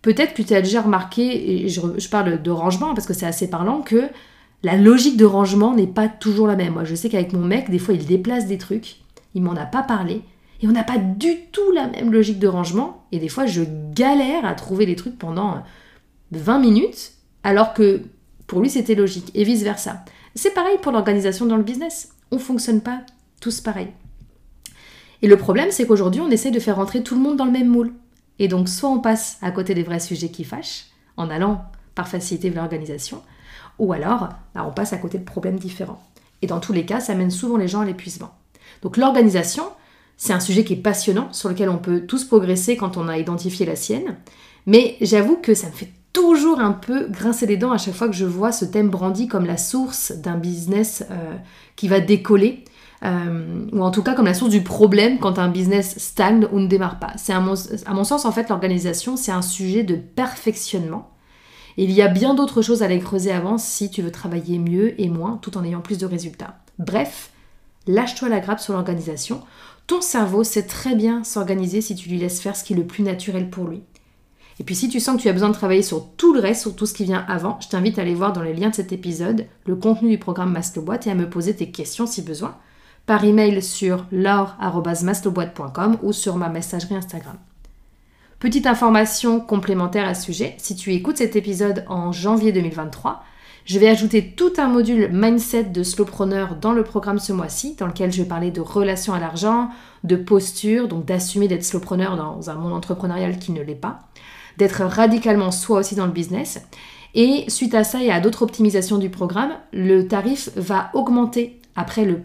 peut-être 0.01 0.33
que 0.33 0.41
tu 0.41 0.53
as 0.53 0.61
déjà 0.61 0.81
remarqué, 0.81 1.65
et 1.65 1.67
je, 1.67 1.81
je 1.97 2.07
parle 2.07 2.41
de 2.41 2.51
rangement 2.51 2.93
parce 2.93 3.07
que 3.07 3.13
c'est 3.13 3.25
assez 3.25 3.49
parlant, 3.49 3.81
que 3.81 4.07
la 4.63 4.77
logique 4.77 5.17
de 5.17 5.25
rangement 5.25 5.75
n'est 5.75 5.85
pas 5.85 6.07
toujours 6.07 6.47
la 6.47 6.55
même. 6.55 6.75
Moi, 6.75 6.85
je 6.85 6.95
sais 6.95 7.09
qu'avec 7.09 7.33
mon 7.33 7.43
mec, 7.43 7.69
des 7.69 7.79
fois, 7.79 7.93
il 7.93 8.05
déplace 8.05 8.47
des 8.47 8.57
trucs, 8.57 9.01
il 9.35 9.41
m'en 9.41 9.57
a 9.57 9.65
pas 9.65 9.83
parlé, 9.83 10.21
et 10.61 10.67
on 10.67 10.71
n'a 10.71 10.83
pas 10.83 10.97
du 10.97 11.47
tout 11.51 11.71
la 11.71 11.87
même 11.87 12.11
logique 12.11 12.39
de 12.39 12.47
rangement. 12.47 13.05
Et 13.11 13.19
des 13.19 13.29
fois, 13.29 13.45
je 13.45 13.63
galère 13.91 14.45
à 14.45 14.53
trouver 14.53 14.85
les 14.85 14.95
trucs 14.95 15.17
pendant 15.17 15.63
20 16.31 16.59
minutes, 16.59 17.13
alors 17.43 17.73
que 17.73 18.01
pour 18.45 18.61
lui, 18.61 18.69
c'était 18.69 18.95
logique. 18.95 19.31
Et 19.33 19.43
vice-versa. 19.43 20.05
C'est 20.35 20.53
pareil 20.53 20.77
pour 20.81 20.91
l'organisation 20.91 21.45
dans 21.45 21.57
le 21.57 21.63
business. 21.63 22.09
On 22.31 22.35
ne 22.35 22.41
fonctionne 22.41 22.81
pas 22.81 23.01
tous 23.39 23.59
pareil. 23.59 23.87
Et 25.23 25.27
le 25.27 25.37
problème, 25.37 25.71
c'est 25.71 25.87
qu'aujourd'hui, 25.87 26.21
on 26.21 26.29
essaie 26.29 26.51
de 26.51 26.59
faire 26.59 26.75
rentrer 26.75 27.03
tout 27.03 27.15
le 27.15 27.21
monde 27.21 27.37
dans 27.37 27.45
le 27.45 27.51
même 27.51 27.67
moule. 27.67 27.93
Et 28.39 28.47
donc, 28.47 28.69
soit 28.69 28.89
on 28.89 28.99
passe 28.99 29.37
à 29.41 29.51
côté 29.51 29.73
des 29.73 29.83
vrais 29.83 29.99
sujets 29.99 30.29
qui 30.29 30.43
fâchent, 30.43 30.85
en 31.17 31.29
allant 31.29 31.65
par 31.95 32.07
facilité 32.07 32.49
vers 32.49 32.63
l'organisation, 32.63 33.21
ou 33.79 33.93
alors 33.93 34.29
bah, 34.55 34.65
on 34.67 34.71
passe 34.71 34.93
à 34.93 34.97
côté 34.97 35.17
de 35.17 35.23
problèmes 35.23 35.59
différents. 35.59 36.01
Et 36.41 36.47
dans 36.47 36.59
tous 36.59 36.73
les 36.73 36.85
cas, 36.85 36.99
ça 36.99 37.15
mène 37.15 37.31
souvent 37.31 37.57
les 37.57 37.67
gens 37.67 37.81
à 37.81 37.85
l'épuisement. 37.85 38.31
Donc 38.81 38.97
l'organisation, 38.97 39.63
c'est 40.23 40.33
un 40.33 40.39
sujet 40.39 40.63
qui 40.63 40.73
est 40.73 40.83
passionnant, 40.83 41.33
sur 41.33 41.49
lequel 41.49 41.67
on 41.67 41.79
peut 41.79 42.01
tous 42.01 42.25
progresser 42.25 42.77
quand 42.77 42.95
on 42.95 43.07
a 43.07 43.17
identifié 43.17 43.65
la 43.65 43.75
sienne. 43.75 44.17
Mais 44.67 44.95
j'avoue 45.01 45.37
que 45.37 45.55
ça 45.55 45.65
me 45.65 45.71
fait 45.71 45.89
toujours 46.13 46.59
un 46.59 46.73
peu 46.73 47.07
grincer 47.07 47.47
les 47.47 47.57
dents 47.57 47.71
à 47.71 47.79
chaque 47.79 47.95
fois 47.95 48.07
que 48.07 48.13
je 48.13 48.25
vois 48.25 48.51
ce 48.51 48.63
thème 48.63 48.91
brandi 48.91 49.27
comme 49.27 49.47
la 49.47 49.57
source 49.57 50.11
d'un 50.11 50.37
business 50.37 51.03
euh, 51.09 51.35
qui 51.75 51.87
va 51.87 51.99
décoller. 51.99 52.65
Euh, 53.03 53.65
ou 53.71 53.81
en 53.81 53.89
tout 53.89 54.03
cas 54.03 54.13
comme 54.13 54.27
la 54.27 54.35
source 54.35 54.51
du 54.51 54.61
problème 54.61 55.17
quand 55.17 55.39
un 55.39 55.47
business 55.47 55.97
stagne 55.97 56.47
ou 56.51 56.59
ne 56.59 56.67
démarre 56.67 56.99
pas. 56.99 57.13
C'est 57.17 57.33
à 57.33 57.39
mon, 57.39 57.55
à 57.87 57.93
mon 57.95 58.03
sens 58.03 58.25
en 58.25 58.31
fait 58.31 58.47
l'organisation 58.47 59.17
c'est 59.17 59.31
un 59.31 59.41
sujet 59.41 59.81
de 59.81 59.95
perfectionnement. 59.95 61.09
il 61.77 61.89
y 61.89 62.03
a 62.03 62.07
bien 62.07 62.35
d'autres 62.35 62.61
choses 62.61 62.83
à 62.83 62.85
aller 62.85 62.99
creuser 62.99 63.31
avant 63.31 63.57
si 63.57 63.89
tu 63.89 64.03
veux 64.03 64.11
travailler 64.11 64.59
mieux 64.59 65.01
et 65.01 65.09
moins 65.09 65.39
tout 65.41 65.57
en 65.57 65.63
ayant 65.63 65.81
plus 65.81 65.97
de 65.97 66.05
résultats. 66.05 66.59
Bref, 66.77 67.31
lâche-toi 67.87 68.29
la 68.29 68.39
grappe 68.39 68.59
sur 68.59 68.73
l'organisation. 68.73 69.41
Ton 69.87 70.01
cerveau 70.01 70.43
sait 70.43 70.67
très 70.67 70.95
bien 70.95 71.23
s'organiser 71.23 71.81
si 71.81 71.95
tu 71.95 72.09
lui 72.09 72.17
laisses 72.17 72.41
faire 72.41 72.55
ce 72.55 72.63
qui 72.63 72.73
est 72.73 72.77
le 72.77 72.87
plus 72.87 73.03
naturel 73.03 73.49
pour 73.49 73.67
lui. 73.67 73.83
Et 74.59 74.63
puis 74.63 74.75
si 74.75 74.89
tu 74.89 74.99
sens 74.99 75.17
que 75.17 75.21
tu 75.21 75.29
as 75.29 75.33
besoin 75.33 75.49
de 75.49 75.55
travailler 75.55 75.81
sur 75.81 76.07
tout 76.17 76.33
le 76.33 76.39
reste, 76.39 76.61
sur 76.61 76.75
tout 76.75 76.85
ce 76.85 76.93
qui 76.93 77.03
vient 77.03 77.25
avant, 77.27 77.59
je 77.61 77.69
t'invite 77.69 77.97
à 77.97 78.03
aller 78.03 78.13
voir 78.13 78.31
dans 78.31 78.43
les 78.43 78.53
liens 78.53 78.69
de 78.69 78.75
cet 78.75 78.91
épisode 78.91 79.47
le 79.65 79.75
contenu 79.75 80.09
du 80.09 80.17
programme 80.17 80.51
Masterboîte 80.51 81.07
et 81.07 81.11
à 81.11 81.15
me 81.15 81.29
poser 81.29 81.55
tes 81.55 81.71
questions 81.71 82.05
si 82.05 82.21
besoin 82.21 82.55
par 83.05 83.23
email 83.23 83.61
sur 83.63 84.05
laure.masterboîte.com 84.11 85.97
ou 86.03 86.13
sur 86.13 86.37
ma 86.37 86.49
messagerie 86.49 86.95
Instagram. 86.95 87.37
Petite 88.39 88.67
information 88.67 89.39
complémentaire 89.39 90.07
à 90.07 90.13
ce 90.13 90.25
sujet, 90.25 90.55
si 90.57 90.75
tu 90.75 90.93
écoutes 90.93 91.17
cet 91.17 91.35
épisode 91.35 91.85
en 91.87 92.11
janvier 92.11 92.51
2023, 92.51 93.23
je 93.71 93.79
vais 93.79 93.87
ajouter 93.87 94.33
tout 94.35 94.51
un 94.57 94.67
module 94.67 95.09
mindset 95.13 95.63
de 95.63 95.81
slowpreneur 95.81 96.57
dans 96.57 96.73
le 96.73 96.83
programme 96.83 97.19
ce 97.19 97.31
mois-ci, 97.31 97.75
dans 97.75 97.87
lequel 97.87 98.11
je 98.11 98.21
vais 98.21 98.27
parler 98.27 98.51
de 98.51 98.59
relations 98.59 99.13
à 99.13 99.19
l'argent, 99.19 99.69
de 100.03 100.17
posture, 100.17 100.89
donc 100.89 101.05
d'assumer 101.05 101.47
d'être 101.47 101.63
slowpreneur 101.63 102.17
dans 102.17 102.49
un 102.49 102.55
monde 102.55 102.73
entrepreneurial 102.73 103.39
qui 103.39 103.53
ne 103.53 103.61
l'est 103.61 103.75
pas, 103.75 103.99
d'être 104.57 104.83
radicalement 104.83 105.51
soi 105.51 105.79
aussi 105.79 105.95
dans 105.95 106.05
le 106.05 106.11
business. 106.11 106.61
Et 107.15 107.45
suite 107.47 107.73
à 107.73 107.85
ça 107.85 108.03
et 108.03 108.11
à 108.11 108.19
d'autres 108.19 108.43
optimisations 108.43 108.97
du 108.97 109.09
programme, 109.09 109.53
le 109.71 110.05
tarif 110.05 110.49
va 110.57 110.89
augmenter 110.93 111.61
après 111.77 112.03
le, 112.03 112.19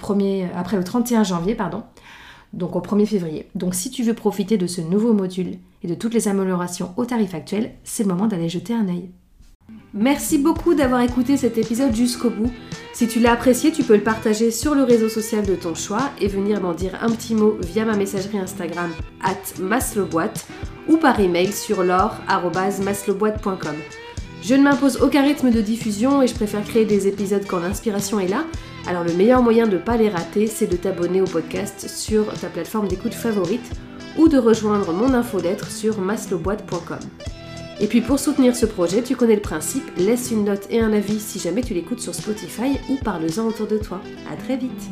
après 0.56 0.76
le 0.76 0.82
31 0.82 1.22
janvier, 1.22 1.54
pardon, 1.54 1.84
donc 2.54 2.74
au 2.74 2.80
1er 2.80 3.06
février. 3.06 3.46
Donc 3.54 3.76
si 3.76 3.92
tu 3.92 4.02
veux 4.02 4.14
profiter 4.14 4.58
de 4.58 4.66
ce 4.66 4.80
nouveau 4.80 5.12
module 5.12 5.58
et 5.84 5.86
de 5.86 5.94
toutes 5.94 6.14
les 6.14 6.26
améliorations 6.26 6.92
au 6.96 7.04
tarif 7.04 7.34
actuel, 7.34 7.70
c'est 7.84 8.02
le 8.02 8.08
moment 8.08 8.26
d'aller 8.26 8.48
jeter 8.48 8.74
un 8.74 8.88
œil. 8.88 9.10
Merci 9.98 10.36
beaucoup 10.36 10.74
d'avoir 10.74 11.00
écouté 11.00 11.38
cet 11.38 11.56
épisode 11.56 11.96
jusqu'au 11.96 12.28
bout. 12.28 12.52
Si 12.92 13.08
tu 13.08 13.18
l'as 13.18 13.32
apprécié, 13.32 13.72
tu 13.72 13.82
peux 13.82 13.96
le 13.96 14.02
partager 14.02 14.50
sur 14.50 14.74
le 14.74 14.82
réseau 14.82 15.08
social 15.08 15.46
de 15.46 15.54
ton 15.54 15.74
choix 15.74 16.10
et 16.20 16.28
venir 16.28 16.60
m'en 16.60 16.74
dire 16.74 16.98
un 17.00 17.10
petit 17.10 17.34
mot 17.34 17.56
via 17.62 17.86
ma 17.86 17.96
messagerie 17.96 18.38
Instagram 18.38 18.90
at 19.24 19.58
masleboite 19.58 20.46
ou 20.86 20.98
par 20.98 21.18
email 21.18 21.50
sur 21.50 21.82
l'or.masleboite.com. 21.82 23.76
Je 24.42 24.54
ne 24.54 24.62
m'impose 24.62 25.00
aucun 25.00 25.22
rythme 25.22 25.50
de 25.50 25.62
diffusion 25.62 26.20
et 26.20 26.26
je 26.26 26.34
préfère 26.34 26.62
créer 26.62 26.84
des 26.84 27.08
épisodes 27.08 27.46
quand 27.48 27.60
l'inspiration 27.60 28.20
est 28.20 28.28
là. 28.28 28.44
Alors 28.86 29.02
le 29.02 29.14
meilleur 29.14 29.42
moyen 29.42 29.66
de 29.66 29.76
ne 29.76 29.82
pas 29.82 29.96
les 29.96 30.10
rater, 30.10 30.46
c'est 30.46 30.66
de 30.66 30.76
t'abonner 30.76 31.22
au 31.22 31.26
podcast 31.26 31.88
sur 31.88 32.26
ta 32.34 32.48
plateforme 32.48 32.88
d'écoute 32.88 33.14
favorite 33.14 33.72
ou 34.18 34.28
de 34.28 34.36
rejoindre 34.36 34.92
mon 34.92 35.14
infolettre 35.14 35.70
sur 35.70 35.98
masleboite.com. 36.00 36.98
Et 37.80 37.86
puis 37.86 38.00
pour 38.00 38.18
soutenir 38.18 38.56
ce 38.56 38.64
projet, 38.64 39.02
tu 39.02 39.16
connais 39.16 39.34
le 39.34 39.42
principe, 39.42 39.84
laisse 39.98 40.30
une 40.30 40.44
note 40.44 40.66
et 40.70 40.80
un 40.80 40.92
avis 40.92 41.20
si 41.20 41.38
jamais 41.38 41.62
tu 41.62 41.74
l'écoutes 41.74 42.00
sur 42.00 42.14
Spotify 42.14 42.78
ou 42.88 42.96
parle-en 42.96 43.46
autour 43.46 43.66
de 43.66 43.78
toi. 43.78 44.00
A 44.32 44.36
très 44.36 44.56
vite 44.56 44.90